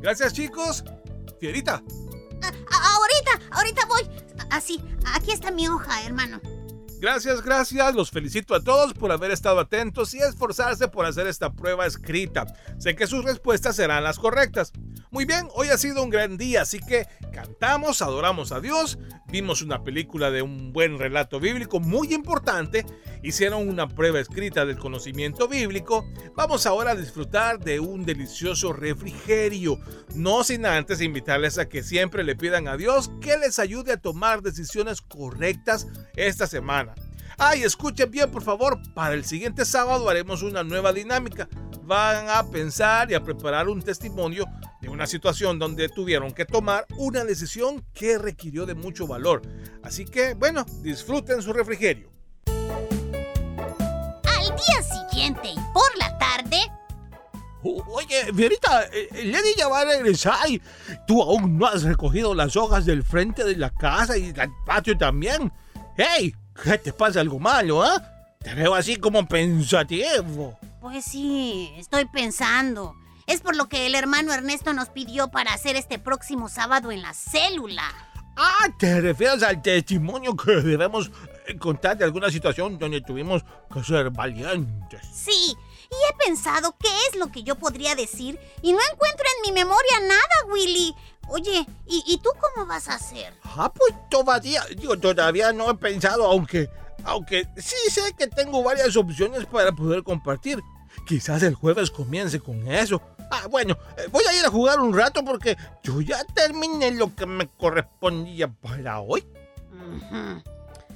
Gracias, 0.01 0.34
chicos. 0.34 0.84
Fierita. 1.39 1.84
Ah, 2.41 2.51
ah, 2.72 2.96
ahorita, 2.96 3.56
ahorita 3.56 3.86
voy. 3.86 4.10
Así, 4.50 4.82
aquí 5.13 5.32
está 5.32 5.51
mi 5.51 5.68
hoja, 5.68 6.03
hermano. 6.03 6.39
Gracias, 7.00 7.41
gracias. 7.41 7.96
Los 7.96 8.12
felicito 8.12 8.53
a 8.56 8.62
todos 8.62 8.94
por 8.94 9.12
haber 9.12 9.32
estado 9.32 9.60
atentos 9.60 10.13
y 10.13 10.20
esforzarse 10.20 10.89
por 10.89 11.06
hacer 11.06 11.27
esta 11.27 11.51
prueba 11.51 11.86
escrita. 11.86 12.46
Sé 12.77 12.96
que 12.96 13.08
sus 13.08 13.24
respuestas 13.24 13.77
serán 13.77 14.03
las 14.03 14.20
correctas. 14.20 14.74
Muy 15.12 15.25
bien, 15.25 15.48
hoy 15.56 15.70
ha 15.70 15.78
sido 15.80 16.04
un 16.04 16.12
gran 16.12 16.38
día, 16.38 16.62
así 16.62 16.80
que 16.80 17.08
cantamos, 17.34 18.04
adoramos 18.04 18.51
a 18.51 18.60
Dios, 18.60 19.00
vimos 19.32 19.63
una 19.63 19.84
película 19.84 20.30
de 20.30 20.44
un 20.44 20.72
buen 20.72 21.00
relato 21.00 21.39
bíblico 21.39 21.80
muy 21.80 22.13
importante, 22.13 22.86
hicieron 23.24 23.68
una 23.68 23.88
prueba 23.88 24.20
escrita 24.20 24.68
del 24.68 24.78
conocimiento 24.78 25.48
bíblico. 25.48 26.06
Vamos 26.36 26.68
ahora 26.68 26.92
a 26.92 26.96
disfrutar 26.96 27.58
de 27.58 27.80
un 27.80 28.06
delicioso 28.06 28.72
refrigerio, 28.72 29.80
no 30.13 30.44
sin 30.44 30.68
antes 30.68 31.01
invitarles 31.01 31.58
a 31.58 31.68
que 31.68 31.82
siempre 31.82 32.24
le 32.24 32.36
pidan 32.36 32.68
a 32.68 32.78
Dios 32.78 33.10
que 33.20 33.36
les 33.36 33.58
ayude 33.58 33.94
a 33.94 33.98
tomar 33.98 34.44
decisiones 34.44 35.01
correctas 35.01 35.88
esta 36.16 36.46
semana. 36.46 36.94
Ay, 37.41 37.63
escuchen 37.63 38.12
bien, 38.12 38.29
por 38.29 38.43
favor. 38.43 38.77
Para 38.93 39.13
el 39.13 39.24
siguiente 39.24 39.63
sábado 39.63 40.10
haremos 40.10 40.43
una 40.43 40.62
nueva 40.62 40.91
dinámica. 40.91 41.48
Van 41.84 42.27
a 42.29 42.43
pensar 42.43 43.10
y 43.10 43.13
a 43.13 43.24
preparar 43.24 43.69
un 43.69 43.81
testimonio 43.81 44.43
de 44.81 44.89
una 44.89 45.08
situación 45.08 45.58
donde 45.58 45.88
tuvieron 45.88 46.34
que 46.34 46.43
tomar 46.43 46.86
una 46.97 47.23
decisión 47.23 47.86
que 47.93 48.17
requirió 48.17 48.65
de 48.65 48.75
mucho 48.75 49.08
valor. 49.08 49.41
Así 49.84 50.04
que, 50.04 50.34
bueno, 50.34 50.65
disfruten 50.82 51.41
su 51.41 51.54
refrigerio. 51.54 52.12
Al 52.45 54.45
día 54.45 54.84
siguiente 54.84 55.52
y 55.52 55.60
por 55.73 55.97
la 55.97 56.17
tarde, 56.17 56.58
Oye, 57.62 58.32
Fierita, 58.34 58.86
eh, 58.86 59.10
Lady 59.25 59.54
ya 59.58 59.67
va 59.67 59.82
a 59.82 59.86
regresar 59.86 60.49
y 60.49 60.62
tú 61.06 61.21
aún 61.21 61.58
no 61.58 61.65
has 61.65 61.84
recogido 61.84 62.34
las 62.34 62.56
hojas 62.56 62.86
del 62.86 63.04
frente 63.04 63.43
de 63.43 63.58
la 63.58 63.69
casa 63.69 64.17
y 64.17 64.32
del 64.32 64.49
patio 64.65 64.97
también. 64.97 65.52
¡Hey! 65.97 66.34
¿Qué 66.63 66.78
te 66.78 66.93
pasa 66.93 67.22
algo 67.22 67.39
malo, 67.39 67.84
ah? 67.84 68.02
Te 68.39 68.54
veo 68.54 68.74
así 68.76 68.95
como 68.95 69.28
pensativo. 69.28 70.58
pues 70.82 71.06
sí, 71.06 71.74
estoy 71.78 72.06
pensando. 72.06 72.93
Es 73.28 73.41
por 73.41 73.56
lo 73.56 73.67
que 73.69 73.86
el 73.86 73.95
hermano 73.95 74.34
Ernesto 74.34 74.74
nos 74.74 74.89
pidió 74.89 75.28
para 75.30 75.54
hacer 75.54 75.76
este 75.76 76.00
próximo 76.00 76.50
sábado 76.50 76.91
en 76.91 77.02
la 77.02 77.13
célula. 77.13 77.84
Ah, 78.36 78.67
te 78.80 79.02
refieres 79.02 79.43
al 79.43 79.62
testimonio 79.62 80.36
que 80.36 80.52
debemos 80.62 81.12
eh, 81.48 81.58
contar 81.58 81.98
de 81.98 82.06
alguna 82.06 82.32
situación 82.32 82.80
donde 82.80 83.02
tuvimos 83.02 83.43
que 83.72 83.84
ser 83.84 84.10
valientes. 84.10 85.02
Sí, 85.13 85.56
y 85.91 85.95
he 86.10 86.26
pensado 86.26 86.76
qué 86.80 86.89
es 87.10 87.19
lo 87.19 87.32
que 87.32 87.43
yo 87.43 87.56
podría 87.56 87.95
decir 87.95 88.39
y 88.62 88.72
no 88.72 88.80
encuentro 88.91 89.26
en 89.36 89.50
mi 89.50 89.60
memoria 89.60 90.00
nada, 90.02 90.54
Willy. 90.54 90.95
Oye, 91.30 91.65
¿y, 91.86 92.04
y 92.08 92.18
tú 92.18 92.30
cómo 92.39 92.65
vas 92.65 92.88
a 92.89 92.96
hacer? 92.96 93.34
Ah, 93.44 93.72
pues 93.74 93.94
todavía, 94.10 94.63
digo, 94.78 94.98
todavía 94.98 95.54
no 95.54 95.70
he 95.70 95.76
pensado, 95.76 96.26
aunque, 96.26 96.70
aunque 97.04 97.48
sí 97.58 97.76
sé 97.89 98.13
que 98.18 98.28
tengo 98.28 98.63
varias 98.63 98.96
opciones 98.98 99.46
para 99.46 99.72
poder 99.72 100.04
compartir. 100.04 100.60
Quizás 101.06 101.44
el 101.44 101.56
jueves 101.56 101.92
comience 101.92 102.39
con 102.39 102.68
eso. 102.68 103.02
Ah, 103.32 103.48
bueno, 103.48 103.78
eh, 103.98 104.08
voy 104.12 104.24
a 104.28 104.34
ir 104.34 104.46
a 104.46 104.50
jugar 104.50 104.80
un 104.80 104.96
rato 104.96 105.24
porque 105.24 105.56
yo 105.84 106.02
ya 106.02 106.24
terminé 106.26 106.92
lo 106.92 107.15
que 107.15 107.26
me 107.26 107.48
correspondía 107.48 108.48
para 108.48 109.00
hoy. 109.00 109.26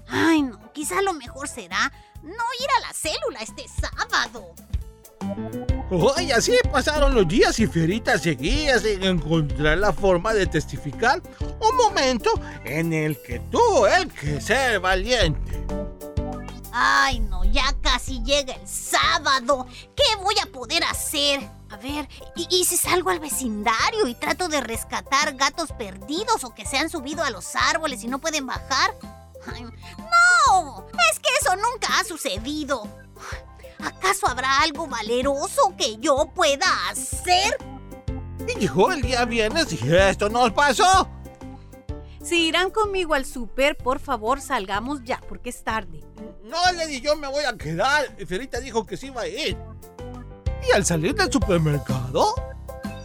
Ay, 0.07 0.41
no, 0.41 0.71
quizá 0.73 1.01
lo 1.01 1.13
mejor 1.13 1.47
será 1.47 1.91
no 2.23 2.31
ir 2.31 2.67
a 2.77 2.87
la 2.87 2.93
célula 2.93 3.39
este 3.41 3.65
sábado. 3.67 4.53
Hoy 5.89 6.31
así 6.31 6.53
pasaron 6.71 7.13
los 7.13 7.27
días 7.27 7.59
y 7.59 7.67
Fierita 7.67 8.17
seguía 8.17 8.79
sin 8.79 9.03
encontrar 9.03 9.77
la 9.77 9.93
forma 9.93 10.33
de 10.33 10.47
testificar 10.47 11.21
un 11.39 11.77
momento 11.77 12.31
en 12.65 12.93
el 12.93 13.21
que 13.21 13.39
tuvo 13.39 13.87
él 13.87 14.11
que 14.11 14.41
ser 14.41 14.79
valiente. 14.79 15.63
Ay, 16.71 17.19
no, 17.19 17.43
ya 17.43 17.75
casi 17.81 18.23
llega 18.23 18.55
el 18.55 18.67
sábado. 18.67 19.67
¿Qué 19.95 20.03
voy 20.23 20.33
a 20.41 20.51
poder 20.51 20.83
hacer? 20.85 21.47
A 21.69 21.77
ver, 21.77 22.09
¿y, 22.35 22.65
si 22.65 22.77
salgo 22.77 23.11
al 23.11 23.19
vecindario 23.19 24.07
y 24.07 24.15
trato 24.15 24.47
de 24.47 24.61
rescatar 24.61 25.35
gatos 25.35 25.71
perdidos 25.71 26.43
o 26.43 26.55
que 26.55 26.65
se 26.65 26.77
han 26.77 26.89
subido 26.89 27.23
a 27.23 27.29
los 27.29 27.55
árboles 27.55 28.03
y 28.03 28.07
no 28.07 28.19
pueden 28.19 28.47
bajar? 28.47 28.95
No, 29.45 30.87
es 31.11 31.19
que 31.19 31.29
eso 31.41 31.55
nunca 31.55 31.99
ha 31.99 32.03
sucedido. 32.03 33.02
¿Acaso 33.83 34.27
habrá 34.27 34.61
algo 34.61 34.87
valeroso 34.87 35.73
que 35.77 35.97
yo 35.97 36.31
pueda 36.33 36.65
hacer? 36.89 37.57
Y 38.47 38.59
llegó 38.59 38.91
el 38.91 39.01
día 39.01 39.25
viernes 39.25 39.73
y 39.73 39.95
esto 39.95 40.29
nos 40.29 40.51
pasó. 40.51 41.09
Si 42.23 42.47
irán 42.47 42.71
conmigo 42.71 43.13
al 43.13 43.25
súper, 43.25 43.75
por 43.77 43.99
favor 43.99 44.39
salgamos 44.39 45.03
ya, 45.03 45.19
porque 45.27 45.49
es 45.49 45.63
tarde. 45.63 46.01
No, 46.43 46.57
Lady, 46.71 47.01
yo 47.01 47.15
me 47.17 47.27
voy 47.27 47.43
a 47.43 47.57
quedar. 47.57 48.15
Fierita 48.25 48.59
dijo 48.59 48.85
que 48.85 48.95
sí 48.95 49.07
iba 49.07 49.21
a 49.21 49.27
ir. 49.27 49.57
Y 50.67 50.71
al 50.71 50.85
salir 50.85 51.13
del 51.15 51.31
supermercado, 51.31 52.33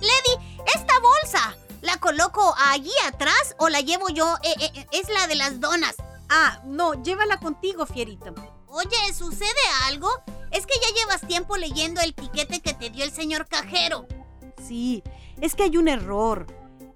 Lady, 0.01 0.62
esta 0.73 1.01
bolsa, 1.01 1.57
¿la 1.81 1.97
coloco 1.97 2.55
allí 2.67 2.93
atrás 3.07 3.57
o 3.59 3.69
la 3.69 3.81
llevo 3.81 4.09
yo? 4.09 4.37
Eh, 4.45 4.55
eh, 4.61 4.71
eh, 4.75 4.87
es 4.93 5.09
la 5.09 5.27
de 5.27 5.35
las 5.35 5.61
donas. 5.61 5.97
Ah, 6.29 6.61
no, 6.64 7.03
llévala 7.03 7.41
contigo, 7.41 7.87
Fierita. 7.87 8.33
Oye, 8.70 9.14
¿sucede 9.14 9.48
algo? 9.87 10.11
Es 10.50 10.66
que 10.66 10.74
ya 10.74 10.94
llevas 11.00 11.26
tiempo 11.26 11.57
leyendo 11.57 12.02
el 12.02 12.14
tiquete 12.14 12.61
que 12.61 12.74
te 12.74 12.90
dio 12.90 13.02
el 13.02 13.11
señor 13.11 13.46
cajero. 13.46 14.07
Sí, 14.62 15.02
es 15.40 15.54
que 15.54 15.62
hay 15.64 15.76
un 15.78 15.88
error. 15.88 16.46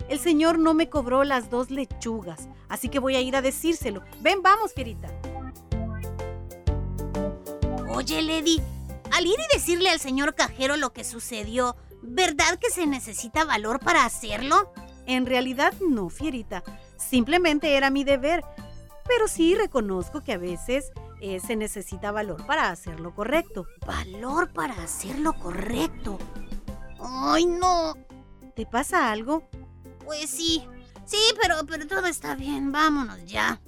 El 0.09 0.21
señor 0.21 0.59
no 0.59 0.75
me 0.75 0.91
cobró 0.91 1.25
las 1.25 1.49
dos 1.49 1.71
lechugas, 1.71 2.49
así 2.69 2.91
que 2.91 2.99
voy 2.99 3.17
a 3.17 3.21
ir 3.21 3.37
a 3.37 3.43
decírselo. 3.43 4.03
Ven, 4.21 4.43
vamos, 4.43 4.75
Fierita. 4.75 5.09
Oye, 7.89 8.21
Lady, 8.21 8.61
al 9.11 9.27
ir 9.27 9.39
y 9.39 9.55
decirle 9.55 9.89
al 9.89 10.01
señor 10.01 10.35
cajero 10.35 10.77
lo 10.77 10.93
que 10.93 11.05
sucedió, 11.05 11.77
¿verdad 12.03 12.59
que 12.59 12.71
se 12.71 12.87
necesita 12.87 13.45
valor 13.47 13.81
para 13.81 14.05
hacerlo? 14.05 14.73
En 15.07 15.25
realidad 15.25 15.73
no, 15.81 16.11
Fierita. 16.11 16.63
Simplemente 16.99 17.77
era 17.77 17.89
mi 17.89 18.05
deber. 18.05 18.45
Pero 19.07 19.27
sí 19.27 19.55
reconozco 19.55 20.23
que 20.23 20.33
a 20.33 20.39
veces 20.39 20.93
eh, 21.25 21.39
se 21.39 21.55
necesita 21.55 22.11
valor 22.11 22.45
para 22.47 22.71
hacer 22.71 22.99
lo 22.99 23.15
correcto. 23.15 23.65
Valor 23.87 24.53
para 24.53 24.75
hacer 24.83 25.21
lo 25.21 25.33
correcto. 25.35 26.19
Ay, 27.01 27.47
no. 27.47 27.95
¿Te 28.57 28.67
pasa 28.67 29.13
algo? 29.13 29.49
Pues 30.05 30.29
sí. 30.29 30.67
Sí, 31.07 31.21
pero, 31.41 31.65
pero 31.65 31.87
todo 31.87 32.07
está 32.07 32.35
bien. 32.35 32.73
Vámonos 32.73 33.25
ya. 33.25 33.61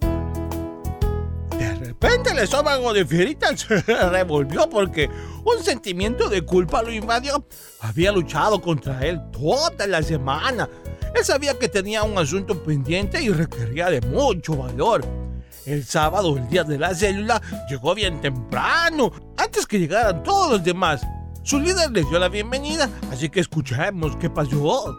de 1.57 1.75
repente 1.77 2.33
el 2.33 2.41
estómago 2.41 2.93
de 2.93 3.07
Fierita 3.07 3.57
se 3.57 3.81
revolvió 4.11 4.69
porque 4.69 5.09
un 5.45 5.63
sentimiento 5.63 6.29
de 6.29 6.43
culpa 6.43 6.83
lo 6.83 6.91
invadió. 6.91 7.47
Había 7.83 8.11
luchado 8.11 8.61
contra 8.61 9.07
él 9.07 9.21
toda 9.31 9.87
la 9.87 10.03
semana. 10.03 10.69
Él 11.15 11.25
sabía 11.25 11.57
que 11.57 11.69
tenía 11.69 12.03
un 12.03 12.19
asunto 12.19 12.61
pendiente 12.65 13.23
y 13.23 13.29
requería 13.29 13.91
de 13.91 14.01
mucho 14.01 14.57
valor. 14.57 15.24
El 15.67 15.85
sábado, 15.85 16.37
el 16.37 16.49
día 16.49 16.63
de 16.65 16.79
la 16.79 16.95
célula, 16.95 17.41
llegó 17.69 17.95
bien 17.95 18.21
temprano, 18.21 19.11
antes 19.37 19.67
que 19.67 19.79
llegaran 19.79 20.23
todos 20.23 20.51
los 20.51 20.65
demás. 20.65 21.01
Su 21.43 21.59
líder 21.59 21.91
les 21.91 22.09
dio 22.09 22.19
la 22.19 22.29
bienvenida, 22.29 22.89
así 23.11 23.29
que 23.31 23.41
escuchemos 23.41 24.17
qué 24.17 24.29
pasó. 24.29 24.99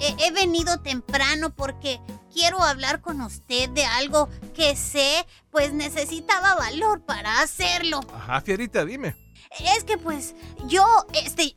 He, 0.00 0.26
he 0.26 0.30
venido 0.30 0.80
temprano 0.80 1.54
porque 1.54 2.00
quiero 2.32 2.62
hablar 2.62 3.02
con 3.02 3.20
usted 3.20 3.68
de 3.70 3.84
algo 3.84 4.28
que 4.54 4.74
sé, 4.74 5.26
pues 5.50 5.74
necesitaba 5.74 6.54
valor 6.54 7.02
para 7.04 7.42
hacerlo. 7.42 8.00
Ajá, 8.14 8.40
Fierita, 8.40 8.84
dime. 8.84 9.16
Es 9.76 9.84
que 9.84 9.98
pues 9.98 10.34
yo, 10.66 10.84
este, 11.12 11.54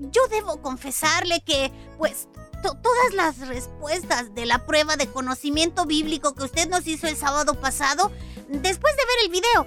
yo 0.00 0.26
debo 0.30 0.60
confesarle 0.62 1.42
que 1.42 1.70
pues 1.98 2.28
todas 2.72 3.14
las 3.14 3.46
respuestas 3.46 4.34
de 4.34 4.46
la 4.46 4.66
prueba 4.66 4.96
de 4.96 5.06
conocimiento 5.06 5.84
bíblico 5.84 6.34
que 6.34 6.44
usted 6.44 6.68
nos 6.68 6.86
hizo 6.86 7.06
el 7.06 7.16
sábado 7.16 7.60
pasado, 7.60 8.10
después 8.48 8.94
de 8.96 9.02
ver 9.04 9.24
el 9.24 9.30
video, 9.30 9.66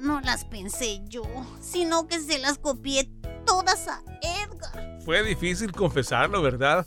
no 0.00 0.20
las 0.20 0.44
pensé 0.44 1.00
yo, 1.06 1.22
sino 1.60 2.06
que 2.08 2.20
se 2.20 2.38
las 2.38 2.58
copié 2.58 3.08
todas 3.46 3.88
a 3.88 4.02
Edgar. 4.22 5.00
Fue 5.04 5.22
difícil 5.22 5.72
confesarlo, 5.72 6.42
¿verdad? 6.42 6.86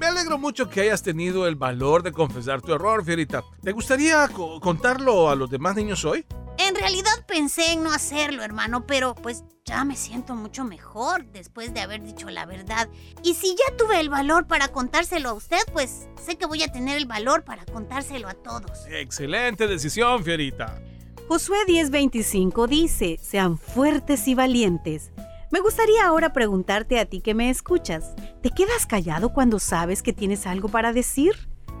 Me 0.00 0.06
alegro 0.06 0.38
mucho 0.38 0.70
que 0.70 0.80
hayas 0.80 1.02
tenido 1.02 1.46
el 1.46 1.56
valor 1.56 2.02
de 2.02 2.10
confesar 2.12 2.62
tu 2.62 2.72
error, 2.72 3.04
Fierita. 3.04 3.44
¿Te 3.62 3.72
gustaría 3.72 4.26
co- 4.28 4.58
contarlo 4.58 5.28
a 5.28 5.34
los 5.36 5.50
demás 5.50 5.76
niños 5.76 6.06
hoy? 6.06 6.24
En 6.56 6.74
realidad 6.74 7.10
pensé 7.28 7.72
en 7.72 7.82
no 7.82 7.92
hacerlo, 7.92 8.42
hermano, 8.42 8.86
pero 8.86 9.14
pues 9.14 9.44
ya 9.66 9.84
me 9.84 9.96
siento 9.96 10.34
mucho 10.34 10.64
mejor 10.64 11.26
después 11.26 11.74
de 11.74 11.80
haber 11.80 12.02
dicho 12.02 12.30
la 12.30 12.46
verdad. 12.46 12.88
Y 13.22 13.34
si 13.34 13.48
ya 13.54 13.76
tuve 13.76 14.00
el 14.00 14.08
valor 14.08 14.46
para 14.46 14.68
contárselo 14.68 15.28
a 15.28 15.32
usted, 15.34 15.60
pues 15.72 16.08
sé 16.24 16.36
que 16.36 16.46
voy 16.46 16.62
a 16.62 16.72
tener 16.72 16.96
el 16.96 17.04
valor 17.06 17.44
para 17.44 17.66
contárselo 17.66 18.26
a 18.28 18.34
todos. 18.34 18.86
Excelente 18.90 19.66
decisión, 19.66 20.24
Fierita. 20.24 20.80
Josué 21.28 21.58
10:25 21.66 22.66
dice, 22.66 23.18
sean 23.22 23.58
fuertes 23.58 24.26
y 24.28 24.34
valientes. 24.34 25.12
Me 25.50 25.58
gustaría 25.58 26.06
ahora 26.06 26.32
preguntarte 26.32 27.00
a 27.00 27.06
ti 27.06 27.20
que 27.20 27.34
me 27.34 27.50
escuchas, 27.50 28.14
¿te 28.40 28.50
quedas 28.50 28.86
callado 28.86 29.32
cuando 29.32 29.58
sabes 29.58 30.00
que 30.00 30.12
tienes 30.12 30.46
algo 30.46 30.68
para 30.68 30.92
decir? 30.92 31.32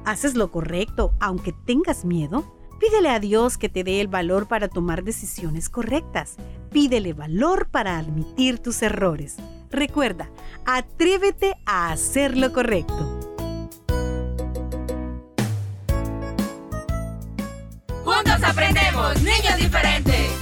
¿Haces 0.04 0.34
lo 0.34 0.50
correcto 0.50 1.14
aunque 1.20 1.52
tengas 1.52 2.04
miedo? 2.04 2.56
Pídele 2.80 3.10
a 3.10 3.20
Dios 3.20 3.58
que 3.58 3.68
te 3.68 3.84
dé 3.84 4.00
el 4.00 4.08
valor 4.08 4.48
para 4.48 4.66
tomar 4.66 5.04
decisiones 5.04 5.68
correctas. 5.68 6.34
Pídele 6.72 7.12
valor 7.12 7.68
para 7.70 7.96
admitir 7.96 8.58
tus 8.58 8.82
errores. 8.82 9.36
Recuerda, 9.70 10.30
atrévete 10.66 11.54
a 11.64 11.92
hacer 11.92 12.36
lo 12.36 12.52
correcto. 12.52 13.20
Juntos 18.02 18.42
aprendemos, 18.42 19.22
niños 19.22 19.56
diferentes. 19.56 20.39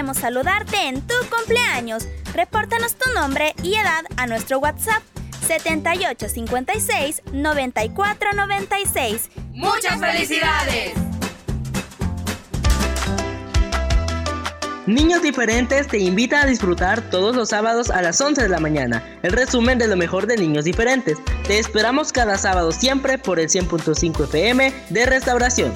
Queremos 0.00 0.16
saludarte 0.16 0.88
en 0.88 1.02
tu 1.02 1.12
cumpleaños. 1.28 2.08
Repórtanos 2.32 2.94
tu 2.94 3.12
nombre 3.12 3.54
y 3.62 3.74
edad 3.74 4.02
a 4.16 4.26
nuestro 4.26 4.58
WhatsApp 4.58 5.02
7856 5.46 7.20
9496. 7.34 9.30
¡Muchas 9.52 10.00
felicidades! 10.00 10.94
Niños 14.86 15.20
Diferentes 15.20 15.86
te 15.86 15.98
invita 15.98 16.40
a 16.40 16.46
disfrutar 16.46 17.02
todos 17.10 17.36
los 17.36 17.50
sábados 17.50 17.90
a 17.90 18.00
las 18.00 18.18
11 18.18 18.44
de 18.44 18.48
la 18.48 18.58
mañana. 18.58 19.04
El 19.22 19.32
resumen 19.32 19.76
de 19.76 19.86
lo 19.86 19.96
mejor 19.96 20.26
de 20.26 20.38
Niños 20.38 20.64
Diferentes. 20.64 21.18
Te 21.46 21.58
esperamos 21.58 22.10
cada 22.10 22.38
sábado 22.38 22.72
siempre 22.72 23.18
por 23.18 23.38
el 23.38 23.50
100.5 23.50 24.24
FM 24.24 24.72
de 24.88 25.04
Restauración. 25.04 25.74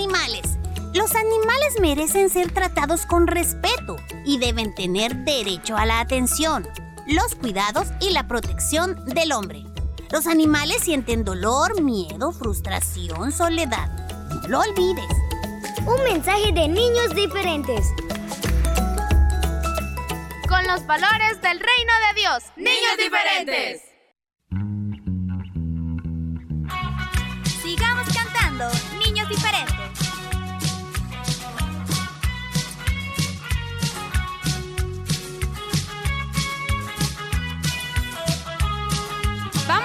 Animales. 0.00 0.56
Los 0.94 1.14
animales 1.14 1.78
merecen 1.78 2.30
ser 2.30 2.52
tratados 2.52 3.04
con 3.04 3.26
respeto 3.26 3.96
y 4.24 4.38
deben 4.38 4.74
tener 4.74 5.14
derecho 5.14 5.76
a 5.76 5.84
la 5.84 6.00
atención, 6.00 6.66
los 7.06 7.34
cuidados 7.34 7.88
y 8.00 8.10
la 8.10 8.26
protección 8.26 9.04
del 9.04 9.32
hombre. 9.32 9.62
Los 10.10 10.26
animales 10.26 10.78
sienten 10.82 11.22
dolor, 11.22 11.82
miedo, 11.82 12.32
frustración, 12.32 13.30
soledad. 13.30 13.88
No 14.30 14.48
lo 14.48 14.60
olvides. 14.60 15.04
Un 15.86 16.02
mensaje 16.04 16.50
de 16.52 16.66
niños 16.66 17.14
diferentes. 17.14 17.86
Con 20.48 20.66
los 20.66 20.86
valores 20.86 21.42
del 21.42 21.60
reino 21.60 21.92
de 22.08 22.20
Dios. 22.20 22.42
¡Niños 22.56 22.96
diferentes! 22.98 23.89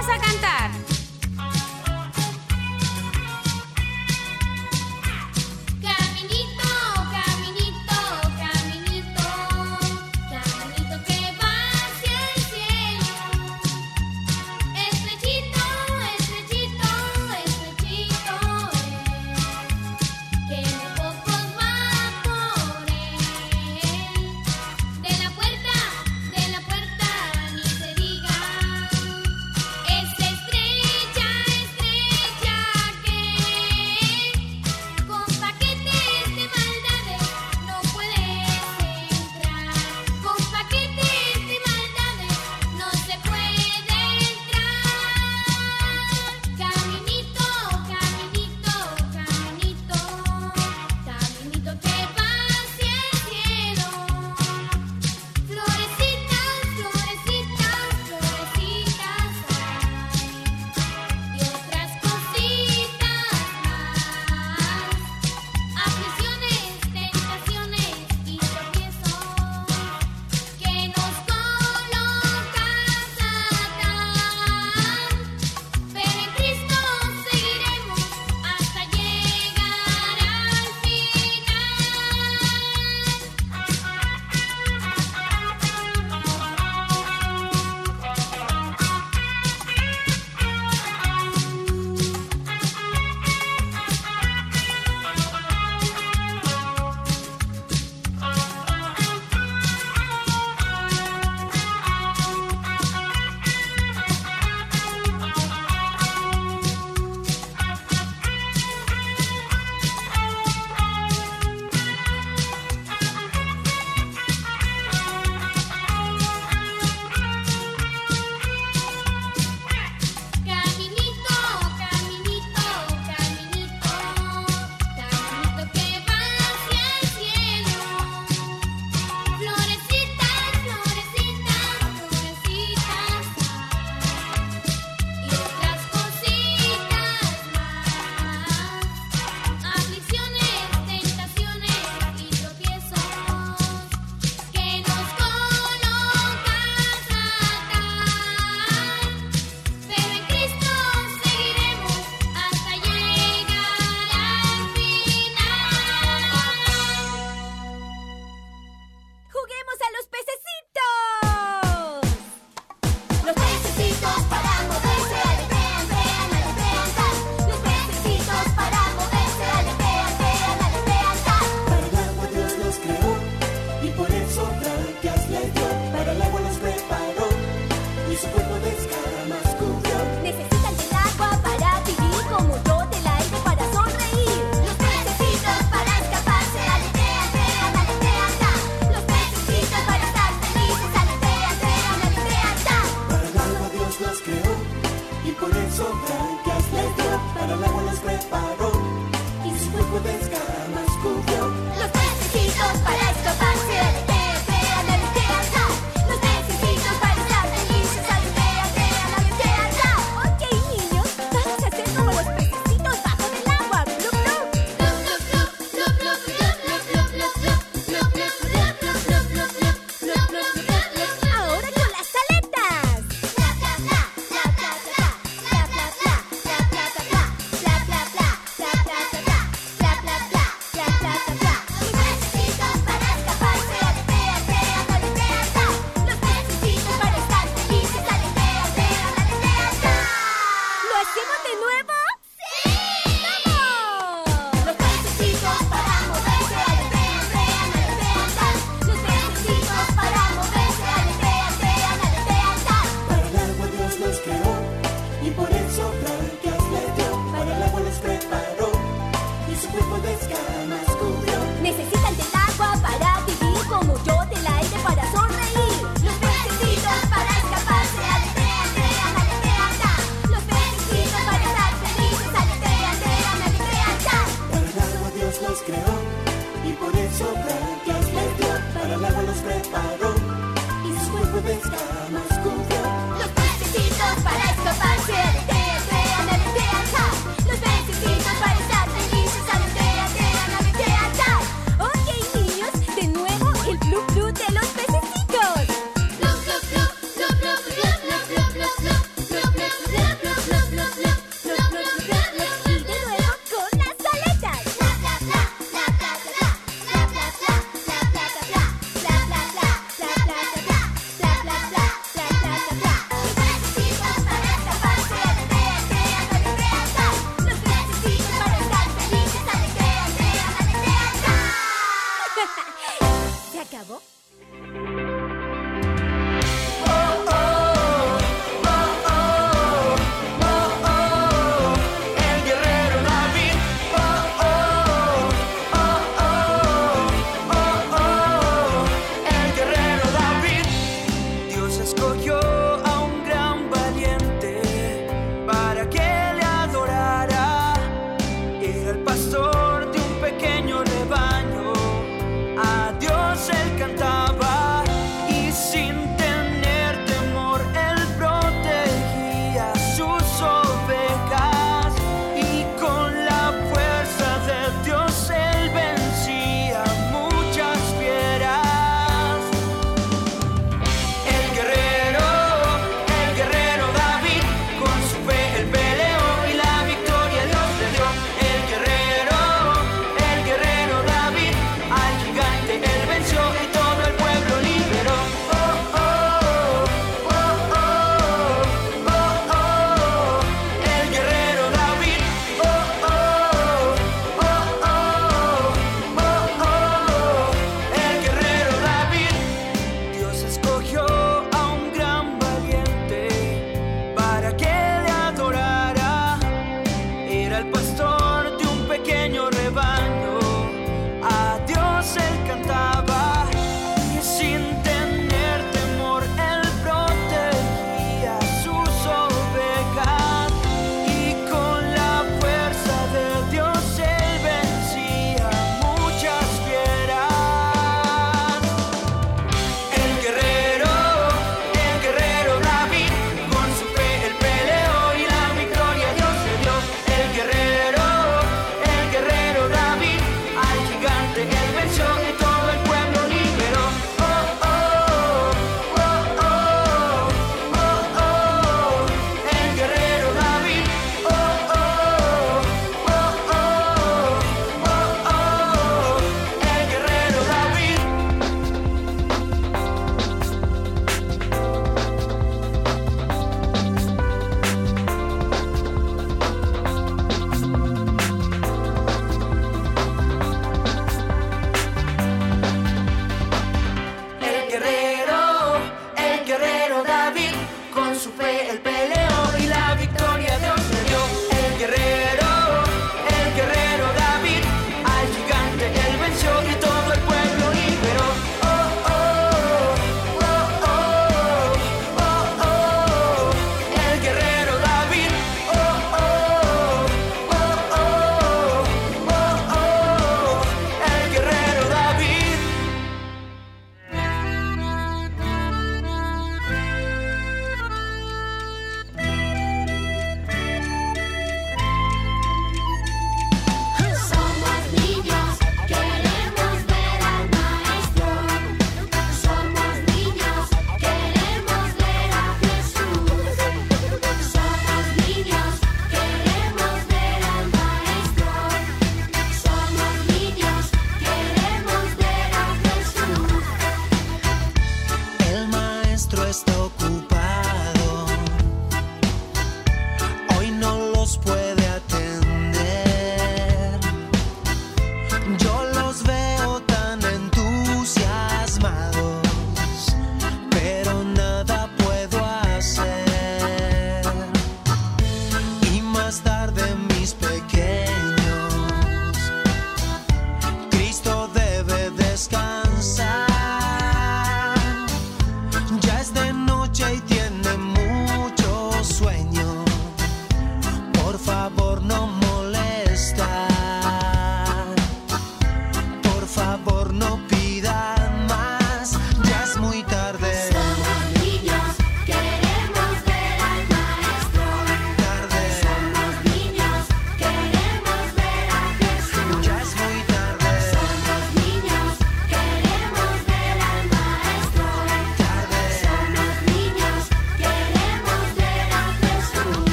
Vamos 0.00 0.14
a 0.14 0.18
cantar. 0.20 0.77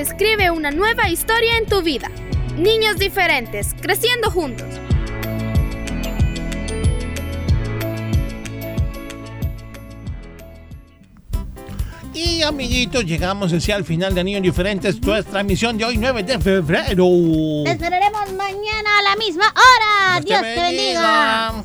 Se 0.00 0.12
escribe 0.12 0.50
una 0.50 0.70
nueva 0.70 1.10
historia 1.10 1.58
en 1.58 1.66
tu 1.66 1.82
vida. 1.82 2.10
Niños 2.56 2.98
diferentes, 2.98 3.74
creciendo 3.82 4.30
juntos. 4.30 4.66
Y 12.14 12.40
amiguitos, 12.40 13.04
llegamos 13.04 13.52
así 13.52 13.72
al 13.72 13.84
final 13.84 14.14
de 14.14 14.24
Niños 14.24 14.42
Diferentes, 14.42 15.02
nuestra 15.02 15.40
emisión 15.40 15.76
de 15.76 15.84
hoy, 15.84 15.98
9 15.98 16.22
de 16.22 16.38
febrero. 16.38 17.04
Te 17.64 17.72
esperaremos 17.72 18.32
mañana 18.32 18.98
a 19.00 19.02
la 19.02 19.16
misma 19.16 19.52
hora. 19.52 20.20
Dios, 20.22 20.40
te 20.40 20.62
bendiga. 20.62 21.64